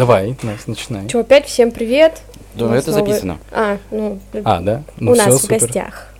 Давай, 0.00 0.34
Настя, 0.42 0.70
начинай. 0.70 1.08
Че, 1.08 1.18
опять 1.20 1.44
всем 1.44 1.70
привет. 1.72 2.22
Да, 2.54 2.74
это 2.74 2.90
новый- 2.90 3.06
записано. 3.12 3.38
А, 3.52 3.76
ну, 3.90 4.18
А, 4.44 4.60
да? 4.62 4.82
Ну 4.98 5.12
у 5.12 5.14
нас 5.14 5.34
в 5.34 5.42
супер. 5.42 5.60
гостях 5.60 6.14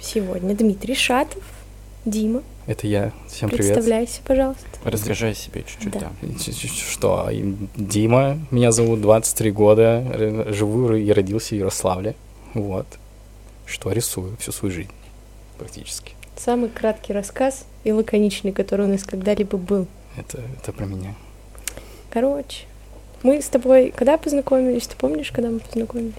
сегодня 0.00 0.54
Дмитрий 0.54 0.94
Шатов. 0.94 1.42
Дима, 2.04 2.42
Это 2.68 2.86
я. 2.86 3.10
Всем 3.26 3.48
привет. 3.48 3.74
представляйся, 3.74 4.20
пожалуйста. 4.24 4.64
Расскажи 4.84 5.30
о 5.30 5.34
себе 5.34 5.64
чуть-чуть, 5.66 5.90
Да. 5.94 6.12
да. 6.22 6.28
Что? 6.92 7.28
Дима, 7.74 8.38
меня 8.52 8.70
зовут, 8.70 9.00
23 9.00 9.50
года, 9.50 10.44
живу 10.52 10.94
и 10.94 11.10
родился 11.10 11.56
в 11.56 11.58
Ярославле. 11.58 12.14
Вот. 12.54 12.86
Что 13.66 13.90
рисую 13.90 14.36
всю 14.38 14.52
свою 14.52 14.72
жизнь 14.72 14.92
практически. 15.58 16.12
Самый 16.36 16.68
краткий 16.68 17.12
рассказ 17.12 17.64
и 17.82 17.90
лаконичный, 17.90 18.52
который 18.52 18.86
у 18.86 18.88
нас 18.88 19.02
когда-либо 19.02 19.58
был. 19.58 19.88
Это, 20.16 20.40
это 20.62 20.72
про 20.72 20.84
меня. 20.86 21.16
Короче, 22.10 22.66
мы 23.24 23.42
с 23.42 23.48
тобой 23.48 23.92
когда 23.96 24.16
познакомились? 24.16 24.86
Ты 24.86 24.94
помнишь, 24.96 25.32
когда 25.32 25.50
мы 25.50 25.58
познакомились? 25.58 26.12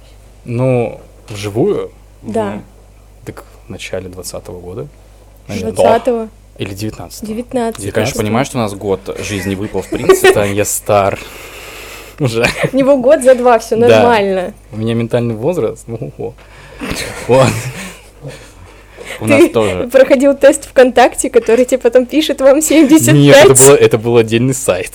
Ну, 0.43 0.99
вживую, 1.29 1.91
Да, 2.21 2.61
так 3.25 3.45
в 3.65 3.69
начале 3.69 4.09
20 4.09 4.47
года. 4.47 4.87
20-го, 5.47 6.27
Или 6.57 6.73
19 6.73 7.23
19 7.27 7.83
Ты, 7.83 7.91
конечно, 7.91 8.19
понимаешь, 8.21 8.47
что 8.47 8.57
у 8.57 8.61
нас 8.61 8.73
год 8.73 9.15
жизни 9.19 9.55
выпал 9.55 9.81
в 9.83 9.89
принципе. 9.89 10.29
Это 10.29 10.43
я 10.45 10.65
стар. 10.65 11.19
Уже. 12.19 12.45
У 12.73 12.75
него 12.75 12.97
год 12.97 13.21
за 13.21 13.35
два, 13.35 13.59
все 13.59 13.75
Да. 13.75 13.87
нормально. 13.87 14.53
У 14.71 14.77
меня 14.77 14.93
ментальный 14.95 15.35
возраст. 15.35 15.83
Ну, 15.87 16.11
ого. 16.17 16.33
Вот. 17.27 17.47
У 19.21 19.27
нас 19.27 19.49
тоже. 19.51 19.87
Проходил 19.87 20.35
тест 20.35 20.65
ВКонтакте, 20.67 21.29
который 21.29 21.63
тебе 21.65 21.77
потом 21.77 22.05
пишет 22.05 22.41
вам 22.41 22.61
75. 22.61 23.13
Нет, 23.15 23.37
это, 23.45 23.53
было, 23.53 23.75
это 23.75 23.97
был 23.97 24.17
отдельный 24.17 24.53
сайт. 24.53 24.91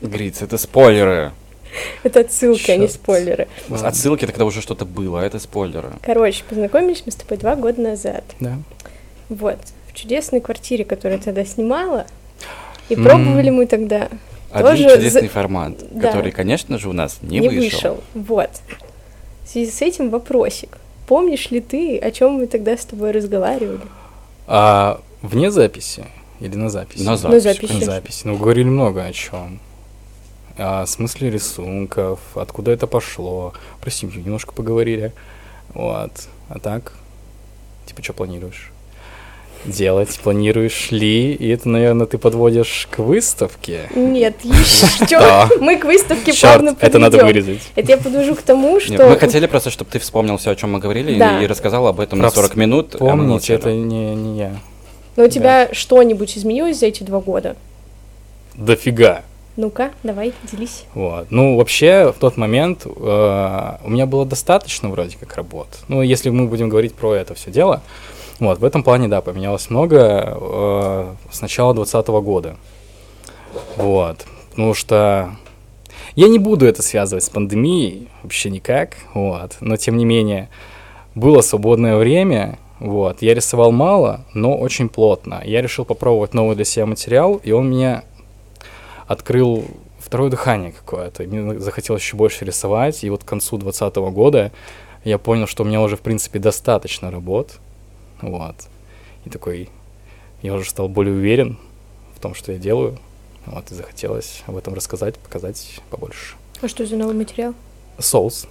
Гриц, 0.00 0.42
это 0.42 0.58
спойлеры. 0.58 1.32
Это 2.02 2.20
отсылки, 2.20 2.70
а 2.70 2.76
не 2.76 2.88
спойлеры. 2.88 3.48
Отсылки, 3.70 4.24
это 4.24 4.32
когда 4.32 4.44
уже 4.44 4.60
что-то 4.62 4.84
было, 4.84 5.20
а 5.20 5.24
это 5.24 5.38
спойлеры. 5.38 5.90
Короче, 6.02 6.44
познакомились 6.48 7.02
мы 7.06 7.12
с 7.12 7.16
тобой 7.16 7.38
два 7.38 7.56
года 7.56 7.80
назад. 7.80 8.24
Да. 8.40 8.56
Вот, 9.28 9.58
в 9.88 9.94
чудесной 9.94 10.40
квартире, 10.40 10.84
которую 10.84 11.18
я 11.18 11.24
тогда 11.24 11.44
снимала. 11.44 12.06
И 12.88 12.94
М. 12.94 13.04
пробовали 13.04 13.50
мы 13.50 13.66
тогда. 13.66 14.08
Один 14.50 14.70
Тоже 14.70 14.96
чудесный 14.96 15.22
за- 15.22 15.28
формат, 15.28 15.74
Да. 15.90 16.08
который, 16.08 16.32
конечно 16.32 16.78
же, 16.78 16.88
у 16.88 16.92
нас 16.94 17.18
не, 17.20 17.38
Не, 17.40 17.48
вышел. 17.48 17.60
вышел. 17.60 18.00
Вот. 18.14 18.50
В 19.44 19.48
связи 19.50 19.70
с 19.70 19.82
этим 19.82 20.08
вопросик. 20.10 20.78
Помнишь 21.06 21.50
ли 21.50 21.60
ты, 21.60 21.98
о 21.98 22.10
чем 22.10 22.32
мы 22.34 22.46
тогда 22.46 22.76
с 22.76 22.84
тобой 22.86 23.10
разговаривали? 23.10 23.80
А 24.46 25.00
вне 25.20 25.50
записи 25.50 26.06
или 26.40 26.54
на 26.56 26.70
записи? 26.70 27.02
На 27.02 27.10
На 27.12 27.16
запись. 27.18 27.42
записи. 27.42 27.72
На 27.72 27.80
записи. 27.84 28.20
Ну, 28.26 28.36
говорили 28.38 28.68
много 28.68 29.04
о 29.04 29.12
чем. 29.12 29.60
О 30.58 30.84
смысле 30.86 31.30
рисунков, 31.30 32.18
откуда 32.34 32.72
это 32.72 32.86
пошло. 32.86 33.52
Про 33.80 33.90
семью 33.90 34.20
немножко 34.20 34.52
поговорили. 34.52 35.12
Вот. 35.72 36.10
А 36.48 36.58
так, 36.58 36.94
типа, 37.86 38.02
что 38.02 38.12
планируешь? 38.12 38.72
Делать, 39.64 40.18
планируешь 40.22 40.90
ли? 40.90 41.32
И 41.32 41.48
это, 41.48 41.68
наверное, 41.68 42.06
ты 42.06 42.16
подводишь 42.18 42.88
к 42.90 42.98
выставке. 42.98 43.88
Нет, 43.94 44.36
еще. 44.42 45.18
Мы 45.60 45.76
к 45.78 45.84
выставке 45.84 46.32
плавно 46.32 46.76
это 46.80 46.98
надо 46.98 47.24
вырезать. 47.24 47.60
Это 47.74 47.92
я 47.92 47.98
подвожу 47.98 48.34
к 48.34 48.42
тому, 48.42 48.80
что... 48.80 49.08
мы 49.08 49.16
хотели 49.16 49.46
просто, 49.46 49.70
чтобы 49.70 49.90
ты 49.90 49.98
вспомнил 49.98 50.36
все, 50.38 50.50
о 50.50 50.56
чем 50.56 50.72
мы 50.72 50.78
говорили, 50.78 51.12
и- 51.12 51.46
рассказал 51.46 51.86
об 51.86 52.00
этом 52.00 52.18
на 52.18 52.30
40 52.30 52.56
минут. 52.56 52.96
а 53.00 53.14
молчали. 53.14 53.58
это 53.58 53.72
не, 53.72 54.14
не 54.14 54.38
я. 54.38 54.56
Но 55.16 55.24
у 55.24 55.28
тебя 55.28 55.68
что-нибудь 55.72 56.38
изменилось 56.38 56.78
за 56.78 56.86
эти 56.86 57.02
два 57.02 57.20
года? 57.20 57.56
Дофига. 58.54 59.22
Ну-ка, 59.58 59.90
давай, 60.04 60.32
делись. 60.52 60.84
Вот. 60.94 61.32
Ну, 61.32 61.56
вообще, 61.56 62.12
в 62.16 62.20
тот 62.20 62.36
момент 62.36 62.86
э, 62.86 62.90
у 63.82 63.90
меня 63.90 64.06
было 64.06 64.24
достаточно 64.24 64.88
вроде 64.88 65.16
как 65.18 65.34
работ. 65.34 65.66
Ну, 65.88 66.00
если 66.00 66.30
мы 66.30 66.46
будем 66.46 66.68
говорить 66.68 66.94
про 66.94 67.14
это 67.14 67.34
все 67.34 67.50
дело, 67.50 67.82
вот, 68.38 68.60
в 68.60 68.64
этом 68.64 68.84
плане, 68.84 69.08
да, 69.08 69.20
поменялось 69.20 69.68
много 69.68 70.38
э, 70.40 71.14
с 71.32 71.40
начала 71.40 71.74
2020 71.74 72.08
года. 72.24 72.56
Вот. 73.74 74.26
Потому 74.50 74.74
что 74.74 75.32
я 76.14 76.28
не 76.28 76.38
буду 76.38 76.64
это 76.64 76.80
связывать 76.80 77.24
с 77.24 77.28
пандемией, 77.28 78.06
вообще 78.22 78.50
никак, 78.50 78.98
вот. 79.12 79.56
Но, 79.58 79.76
тем 79.76 79.96
не 79.96 80.04
менее, 80.04 80.50
было 81.16 81.40
свободное 81.40 81.96
время, 81.96 82.60
вот. 82.78 83.22
Я 83.22 83.34
рисовал 83.34 83.72
мало, 83.72 84.24
но 84.34 84.56
очень 84.56 84.88
плотно. 84.88 85.42
Я 85.44 85.62
решил 85.62 85.84
попробовать 85.84 86.32
новый 86.32 86.54
для 86.54 86.64
себя 86.64 86.86
материал, 86.86 87.40
и 87.42 87.50
он 87.50 87.68
меня 87.68 88.04
открыл 89.08 89.64
второе 89.98 90.30
дыхание 90.30 90.70
какое-то. 90.70 91.24
Мне 91.24 91.58
захотелось 91.58 92.02
еще 92.02 92.16
больше 92.16 92.44
рисовать, 92.44 93.02
и 93.02 93.10
вот 93.10 93.24
к 93.24 93.26
концу 93.26 93.56
2020 93.56 93.96
года 94.14 94.52
я 95.02 95.18
понял, 95.18 95.46
что 95.46 95.64
у 95.64 95.66
меня 95.66 95.80
уже, 95.80 95.96
в 95.96 96.00
принципе, 96.00 96.38
достаточно 96.38 97.10
работ, 97.10 97.58
вот. 98.20 98.54
И 99.24 99.30
такой, 99.30 99.70
я 100.42 100.54
уже 100.54 100.68
стал 100.68 100.88
более 100.88 101.14
уверен 101.14 101.58
в 102.14 102.20
том, 102.20 102.34
что 102.34 102.52
я 102.52 102.58
делаю, 102.58 102.98
вот, 103.46 103.70
и 103.72 103.74
захотелось 103.74 104.44
об 104.46 104.56
этом 104.56 104.74
рассказать, 104.74 105.16
показать 105.18 105.80
побольше. 105.90 106.36
А 106.60 106.68
что 106.68 106.84
за 106.84 106.96
новый 106.96 107.14
материал? 107.14 107.54
Соус. 107.98 108.46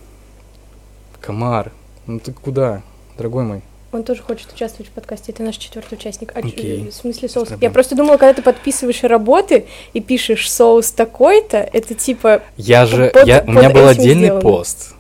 Комар. 1.22 1.72
Ну 2.08 2.20
ты 2.20 2.32
куда, 2.34 2.82
дорогой 3.18 3.44
мой? 3.44 3.62
Он 3.94 4.04
тоже 4.04 4.22
хочет 4.22 4.52
участвовать 4.54 4.90
в 4.90 4.94
подкасте. 4.94 5.32
Это 5.32 5.44
наш 5.44 5.56
четвертый 5.56 5.96
участник. 5.96 6.32
А, 6.36 6.42
чё- 6.42 6.90
в 6.90 6.94
смысле 6.94 7.30
соус? 7.30 7.50
Я 7.62 7.70
просто 7.72 7.96
думала, 7.96 8.18
когда 8.18 8.34
ты 8.34 8.42
подписываешь 8.42 9.02
работы 9.04 9.66
и 9.94 10.02
пишешь 10.02 10.52
соус 10.52 10.92
такой-то, 10.92 11.58
это 11.58 11.94
типа 11.94 12.42
Я 12.58 12.86
же, 12.86 13.12
Под- 13.14 13.26
я, 13.28 13.44
у 13.48 13.52
меня 13.52 13.70
под 13.70 13.74
был 13.74 13.88
отдельный 13.88 14.26
сделано. 14.26 14.42
пост. 14.42 14.94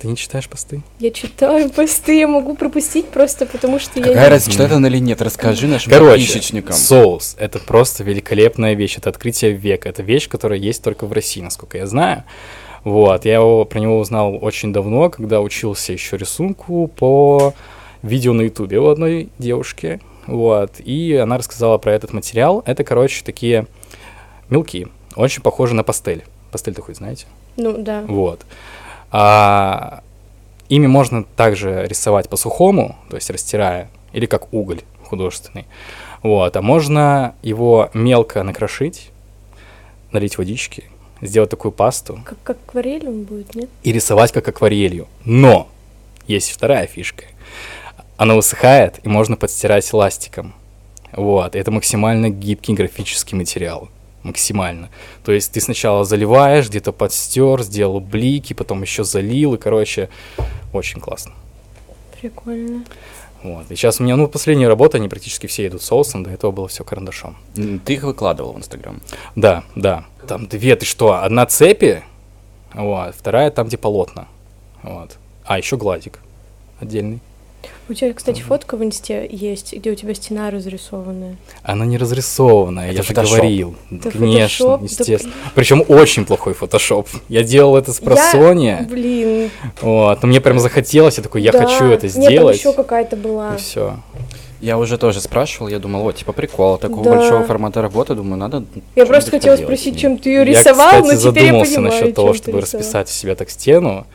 Ты 0.00 0.08
не 0.08 0.16
читаешь 0.16 0.48
посты? 0.48 0.80
я 0.98 1.10
читаю 1.10 1.68
посты, 1.70 2.18
я 2.18 2.26
могу 2.26 2.54
пропустить 2.54 3.06
просто 3.08 3.44
потому, 3.44 3.78
что 3.78 3.98
я 4.00 4.06
Какая 4.06 4.30
разница, 4.30 4.52
читает 4.52 4.72
он 4.72 4.86
или 4.86 4.96
нет? 4.98 5.20
Расскажи 5.20 5.66
нашим 5.66 5.92
Короче, 5.92 6.26
подписчикам. 6.26 6.72
соус— 6.74 7.36
это 7.38 7.58
просто 7.58 8.02
великолепная 8.02 8.72
вещь, 8.72 8.96
это 8.96 9.10
открытие 9.10 9.52
века, 9.52 9.90
это 9.90 10.02
вещь, 10.02 10.26
которая 10.28 10.58
есть 10.58 10.82
только 10.82 11.04
в 11.06 11.12
России, 11.12 11.42
насколько 11.42 11.76
я 11.76 11.86
знаю. 11.86 12.24
Вот, 12.82 13.26
я 13.26 13.34
его, 13.34 13.66
про 13.66 13.78
него 13.78 13.98
узнал 13.98 14.38
очень 14.42 14.72
давно, 14.72 15.10
когда 15.10 15.42
учился 15.42 15.92
еще 15.92 16.16
рисунку 16.16 16.86
по 16.86 17.52
видео 18.02 18.32
на 18.32 18.42
ютубе 18.42 18.78
у 18.78 18.88
одной 18.88 19.28
девушки, 19.38 20.00
вот, 20.26 20.80
и 20.80 21.14
она 21.16 21.38
рассказала 21.38 21.78
про 21.78 21.92
этот 21.92 22.12
материал. 22.12 22.62
Это, 22.66 22.84
короче, 22.84 23.24
такие 23.24 23.66
мелки, 24.48 24.88
очень 25.16 25.42
похожи 25.42 25.74
на 25.74 25.82
пастель. 25.82 26.24
Пастель 26.52 26.74
такой, 26.74 26.94
знаете? 26.94 27.26
Ну 27.56 27.76
да. 27.78 28.02
Вот. 28.06 28.44
А, 29.10 30.02
ими 30.68 30.86
можно 30.86 31.24
также 31.24 31.86
рисовать 31.86 32.28
по-сухому, 32.28 32.96
то 33.08 33.16
есть 33.16 33.28
растирая, 33.30 33.90
или 34.12 34.26
как 34.26 34.52
уголь 34.52 34.82
художественный. 35.04 35.66
Вот. 36.22 36.56
А 36.56 36.62
можно 36.62 37.34
его 37.42 37.90
мелко 37.94 38.42
накрошить, 38.42 39.10
налить 40.12 40.38
водички, 40.38 40.84
сделать 41.20 41.50
такую 41.50 41.72
пасту 41.72 42.20
Как, 42.24 42.38
как 42.42 42.56
акварель 42.68 43.08
он 43.08 43.22
будет, 43.24 43.54
нет? 43.54 43.68
и 43.82 43.92
рисовать 43.92 44.32
как 44.32 44.46
акварелью. 44.48 45.06
Но 45.24 45.68
есть 46.26 46.50
вторая 46.50 46.86
фишка. 46.86 47.24
Она 48.20 48.34
высыхает, 48.34 49.00
и 49.02 49.08
можно 49.08 49.34
подстирать 49.34 49.94
эластиком. 49.94 50.52
Вот. 51.12 51.56
Это 51.56 51.70
максимально 51.70 52.28
гибкий 52.28 52.74
графический 52.74 53.34
материал. 53.34 53.88
Максимально. 54.22 54.90
То 55.24 55.32
есть 55.32 55.52
ты 55.52 55.60
сначала 55.62 56.04
заливаешь, 56.04 56.68
где-то 56.68 56.92
подстер, 56.92 57.62
сделал 57.62 57.98
блики, 57.98 58.52
потом 58.52 58.82
еще 58.82 59.04
залил, 59.04 59.54
и, 59.54 59.56
короче, 59.56 60.10
очень 60.74 61.00
классно. 61.00 61.32
Прикольно. 62.20 62.84
Вот. 63.42 63.70
И 63.70 63.74
сейчас 63.74 64.00
у 64.00 64.04
меня, 64.04 64.16
ну, 64.16 64.28
последние 64.28 64.68
работы, 64.68 64.98
они 64.98 65.08
практически 65.08 65.46
все 65.46 65.66
идут 65.68 65.80
соусом, 65.80 66.22
до 66.22 66.28
этого 66.28 66.50
было 66.50 66.68
все 66.68 66.84
карандашом. 66.84 67.38
Ты 67.54 67.94
их 67.94 68.02
выкладывал 68.02 68.52
в 68.52 68.58
Инстаграм. 68.58 69.00
Да, 69.34 69.64
да. 69.74 70.04
Там 70.28 70.46
две, 70.46 70.76
ты 70.76 70.84
что, 70.84 71.22
одна 71.22 71.46
цепи, 71.46 72.04
вот, 72.74 73.14
вторая 73.14 73.50
там, 73.50 73.68
где 73.68 73.78
полотна. 73.78 74.28
Вот. 74.82 75.16
А, 75.46 75.56
еще 75.56 75.78
гладик 75.78 76.18
отдельный. 76.80 77.20
У 77.88 77.92
тебя, 77.94 78.12
кстати, 78.12 78.40
фотка 78.40 78.76
в 78.76 78.84
инсте 78.84 79.26
есть, 79.30 79.72
где 79.74 79.90
у 79.90 79.94
тебя 79.94 80.14
стена 80.14 80.50
разрисованная. 80.50 81.36
Она 81.62 81.84
не 81.84 81.98
разрисованная, 81.98 82.86
Это 82.88 82.96
я 82.98 83.02
же 83.02 83.08
фотошоп. 83.08 83.36
говорил. 83.38 83.76
Это 83.90 84.10
Конечно, 84.12 84.66
фотошоп? 84.66 84.80
Да 84.80 84.84
естественно. 84.86 85.34
Причем 85.54 85.84
очень 85.88 86.24
плохой 86.24 86.54
фотошоп. 86.54 87.08
Я 87.28 87.42
делал 87.42 87.76
это 87.76 87.92
с 87.92 87.98
Я- 88.00 88.04
просонья, 88.04 88.86
Блин. 88.88 89.50
вот, 89.82 90.22
но 90.22 90.28
мне 90.28 90.40
прям 90.40 90.58
захотелось, 90.60 91.16
я 91.18 91.22
такой, 91.22 91.42
я 91.42 91.52
да. 91.52 91.66
хочу 91.66 91.86
это 91.86 92.06
Нет, 92.06 92.14
там 92.14 92.22
сделать. 92.22 92.58
еще 92.58 92.72
какая-то 92.72 93.16
была. 93.16 93.54
И 93.54 93.58
все. 93.58 93.96
Я 94.60 94.76
уже 94.76 94.98
тоже 94.98 95.20
спрашивал, 95.22 95.68
я 95.68 95.78
думал, 95.78 96.02
вот, 96.02 96.16
типа, 96.16 96.32
прикол, 96.32 96.76
такого 96.76 97.02
Да. 97.02 97.16
большого 97.16 97.44
формата 97.44 97.80
работы, 97.80 98.14
думаю, 98.14 98.36
надо... 98.36 98.62
Я 98.94 99.06
просто 99.06 99.30
хотела 99.30 99.56
спросить, 99.56 99.98
чем 99.98 100.18
ты 100.18 100.28
ее 100.28 100.38
Я, 100.40 100.44
рисовал, 100.44 101.02
кстати, 101.02 101.24
но 101.24 101.30
теперь 101.30 101.44
я 101.44 101.48
задумался 101.48 101.74
понимаю, 101.76 102.00
насчет 102.00 102.14
того, 102.14 102.34
чтобы 102.34 102.60
рисовал. 102.60 102.80
расписать 102.82 103.08
у 103.08 103.12
себя 103.12 103.34
так 103.36 103.48
стену, 103.50 104.06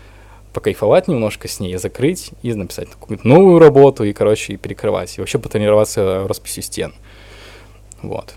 покайфовать 0.55 1.07
немножко 1.07 1.47
с 1.47 1.59
ней, 1.59 1.75
закрыть 1.77 2.31
и 2.41 2.53
написать 2.53 2.89
какую-то 2.89 3.27
новую 3.27 3.59
работу 3.59 4.03
и, 4.03 4.13
короче, 4.13 4.53
и 4.53 4.57
перекрывать. 4.57 5.15
И 5.17 5.21
вообще 5.21 5.37
потренироваться 5.37 6.25
росписью 6.27 6.63
стен. 6.63 6.93
Вот. 8.01 8.33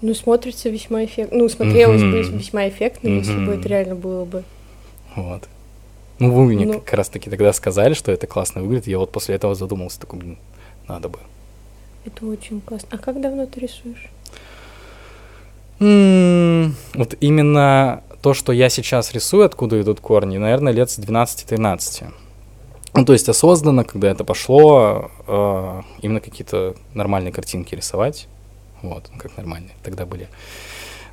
Ну, 0.00 0.14
смотрится 0.14 0.68
весьма 0.70 1.04
эффектно. 1.04 1.38
Ну, 1.38 1.48
смотрелось 1.48 2.02
бы 2.02 2.20
Мгм. 2.22 2.38
весьма 2.38 2.68
эффектно, 2.68 3.08
если 3.08 3.44
бы 3.44 3.52
это 3.52 3.68
реально 3.68 3.94
было 3.96 4.24
бы. 4.24 4.44
Вот. 5.16 5.48
Ну, 6.18 6.32
вы 6.32 6.44
мне 6.46 6.64
Ну. 6.66 6.80
как 6.80 6.94
раз 6.94 7.08
таки 7.08 7.28
тогда 7.28 7.52
сказали, 7.52 7.94
что 7.94 8.12
это 8.12 8.26
классно 8.26 8.62
выглядит. 8.62 8.86
Я 8.86 8.98
вот 8.98 9.10
после 9.12 9.34
этого 9.34 9.54
задумался, 9.54 10.00
такой, 10.00 10.18
блин, 10.20 10.38
надо 10.88 11.08
бы. 11.08 11.18
Это 12.04 12.24
очень 12.26 12.60
классно. 12.60 12.88
А 12.92 12.98
как 12.98 13.20
давно 13.20 13.46
ты 13.46 13.60
рисуешь? 13.60 14.08
М, 15.80 16.74
Вот 16.94 17.14
именно 17.20 18.02
то, 18.26 18.34
что 18.34 18.50
я 18.52 18.70
сейчас 18.70 19.12
рисую, 19.12 19.44
откуда 19.44 19.80
идут 19.80 20.00
корни, 20.00 20.36
наверное, 20.36 20.72
лет 20.72 20.90
с 20.90 20.98
12-13. 20.98 22.06
Ну, 22.94 23.04
то 23.04 23.12
есть 23.12 23.28
осознанно, 23.28 23.84
когда 23.84 24.10
это 24.10 24.24
пошло, 24.24 25.12
э, 25.28 25.82
именно 26.02 26.18
какие-то 26.18 26.74
нормальные 26.92 27.30
картинки 27.30 27.76
рисовать. 27.76 28.26
Вот, 28.82 29.08
ну, 29.12 29.20
как 29.20 29.36
нормальные 29.36 29.76
тогда 29.84 30.06
были. 30.06 30.26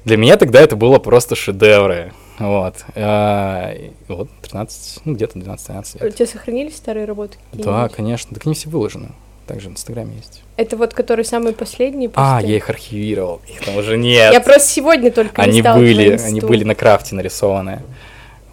Для 0.05 0.17
меня 0.17 0.37
тогда 0.37 0.59
это 0.59 0.75
было 0.75 0.97
просто 0.97 1.35
шедевры. 1.35 2.13
Вот. 2.39 2.83
Э, 2.95 3.91
вот 4.07 4.29
13, 4.41 5.01
ну, 5.05 5.13
где-то 5.13 5.37
12-13 5.37 6.01
У 6.01 6.05
лет. 6.05 6.15
тебя 6.15 6.25
сохранились 6.25 6.77
старые 6.77 7.05
работы? 7.05 7.37
Да, 7.51 7.89
конечно. 7.89 8.33
Так 8.33 8.47
они 8.47 8.55
все 8.55 8.69
выложены. 8.69 9.09
Также 9.47 9.69
в 9.69 9.73
Инстаграме 9.73 10.15
есть. 10.15 10.41
Это 10.55 10.77
вот 10.77 10.93
которые 10.93 11.25
самые 11.25 11.53
последние 11.53 12.09
А, 12.13 12.35
посты? 12.37 12.49
я 12.51 12.57
их 12.57 12.69
архивировал. 12.69 13.41
Их 13.47 13.61
там 13.65 13.75
уже 13.75 13.97
нет. 13.97 14.31
Я 14.31 14.39
просто 14.39 14.69
сегодня 14.69 15.11
только 15.11 15.41
Они 15.41 15.61
были, 15.61 16.11
они 16.17 16.39
были 16.39 16.63
на 16.63 16.75
крафте 16.75 17.15
нарисованы. 17.15 17.81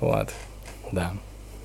Вот. 0.01 0.29
Да. 0.91 1.13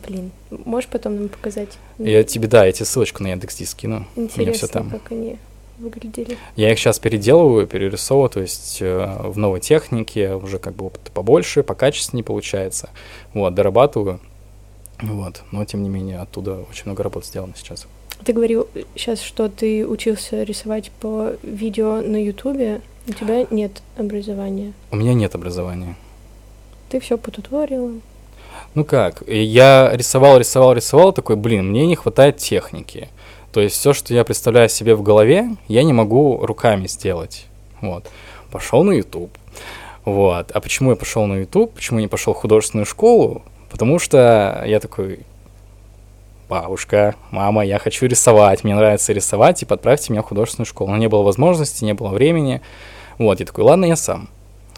Блин, 0.07 0.31
можешь 0.51 0.87
потом 0.89 1.15
нам 1.15 1.29
показать? 1.29 1.69
Я 1.97 2.23
тебе, 2.23 2.47
да, 2.47 2.65
я 2.65 2.71
тебе 2.71 2.85
ссылочку 2.85 3.23
на 3.23 3.27
Яндекс.Диск 3.29 3.71
скину. 3.71 4.05
У 4.15 4.19
меня 4.21 4.29
Интересно, 4.29 4.67
там. 4.67 4.89
как 4.91 5.11
они 5.11 5.37
выглядели. 5.79 6.37
Я 6.55 6.71
их 6.71 6.77
сейчас 6.79 6.99
переделываю, 6.99 7.65
перерисовываю, 7.65 8.29
то 8.29 8.39
есть 8.41 8.77
э, 8.81 9.17
в 9.23 9.37
новой 9.37 9.59
технике 9.59 10.35
уже 10.35 10.59
как 10.59 10.75
бы 10.75 10.85
опыта 10.85 11.11
побольше, 11.11 11.63
покачественнее 11.63 12.23
получается. 12.23 12.89
Вот, 13.33 13.55
дорабатываю. 13.55 14.19
Вот, 15.01 15.43
но 15.51 15.65
тем 15.65 15.83
не 15.83 15.89
менее 15.89 16.19
оттуда 16.19 16.59
очень 16.69 16.83
много 16.85 17.03
работы 17.03 17.27
сделано 17.27 17.53
сейчас. 17.57 17.87
Ты 18.23 18.33
говорил 18.33 18.67
сейчас, 18.95 19.21
что 19.21 19.49
ты 19.49 19.85
учился 19.85 20.43
рисовать 20.43 20.91
по 20.99 21.33
видео 21.43 22.01
на 22.01 22.21
Ютубе. 22.23 22.81
У 23.07 23.13
тебя 23.13 23.45
нет 23.51 23.81
образования. 23.97 24.73
У 24.91 24.95
меня 24.95 25.13
нет 25.13 25.35
образования. 25.35 25.95
Ты 26.89 26.99
все 26.99 27.17
по 27.17 27.29
туториалам. 27.29 28.01
Ну 28.73 28.83
как, 28.83 29.23
я 29.27 29.91
рисовал, 29.93 30.37
рисовал, 30.37 30.73
рисовал, 30.73 31.13
такой, 31.13 31.35
блин, 31.35 31.69
мне 31.69 31.85
не 31.85 31.95
хватает 31.95 32.37
техники. 32.37 33.09
То 33.51 33.61
есть 33.61 33.77
все, 33.77 33.93
что 33.93 34.13
я 34.13 34.23
представляю 34.25 34.69
себе 34.69 34.95
в 34.95 35.01
голове, 35.01 35.49
я 35.67 35.83
не 35.83 35.93
могу 35.93 36.45
руками 36.45 36.87
сделать. 36.87 37.45
Вот. 37.79 38.09
Пошел 38.51 38.83
на 38.83 38.91
YouTube. 38.91 39.31
Вот. 40.03 40.51
А 40.51 40.59
почему 40.59 40.89
я 40.89 40.95
пошел 40.95 41.25
на 41.25 41.35
YouTube? 41.35 41.73
Почему 41.73 41.99
я 41.99 42.03
не 42.03 42.09
пошел 42.09 42.33
в 42.33 42.37
художественную 42.37 42.85
школу? 42.85 43.43
Потому 43.69 43.99
что 43.99 44.63
я 44.65 44.79
такой, 44.79 45.19
бабушка, 46.49 47.15
мама, 47.31 47.65
я 47.65 47.79
хочу 47.79 48.05
рисовать, 48.05 48.63
мне 48.63 48.75
нравится 48.75 49.13
рисовать, 49.13 49.61
и 49.61 49.65
подправьте 49.65 50.13
меня 50.13 50.21
в 50.21 50.25
художественную 50.25 50.65
школу. 50.65 50.91
Но 50.91 50.97
не 50.97 51.07
было 51.07 51.23
возможности, 51.23 51.83
не 51.83 51.93
было 51.93 52.09
времени. 52.09 52.61
Вот, 53.17 53.39
я 53.39 53.45
такой, 53.45 53.63
ладно, 53.63 53.85
я 53.85 53.95
сам. 53.95 54.29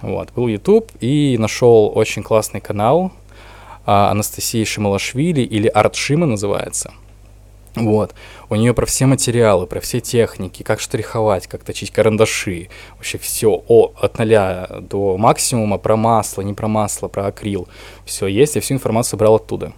Вот, 0.02 0.32
был 0.34 0.48
YouTube 0.48 0.92
и 1.00 1.38
нашел 1.40 1.92
очень 1.96 2.24
классный 2.24 2.62
канал 2.62 3.12
а, 3.86 4.12
Анастасии 4.12 4.64
Шималашвили, 4.64 5.42
или 5.42 5.68
Артшима 5.68 6.26
называется. 6.26 6.94
Вот. 7.76 8.14
У 8.50 8.56
нее 8.56 8.74
про 8.74 8.86
все 8.86 9.06
материалы, 9.06 9.68
про 9.68 9.80
все 9.80 10.00
техники, 10.00 10.64
как 10.64 10.80
штриховать, 10.80 11.48
как 11.48 11.64
точить 11.64 11.92
карандаши. 11.92 12.70
Вообще 12.96 13.18
все 13.18 13.64
от 13.68 14.18
нуля 14.18 14.68
до 14.82 15.18
максимума 15.18 15.78
про 15.78 15.96
масло, 15.96 16.42
не 16.42 16.54
про 16.54 16.68
масло, 16.68 17.08
про 17.08 17.28
акрил. 17.28 17.68
Все 18.06 18.28
есть, 18.28 18.56
я 18.56 18.62
всю 18.62 18.74
информацию 18.74 19.20
брал 19.20 19.36
оттуда. 19.36 19.74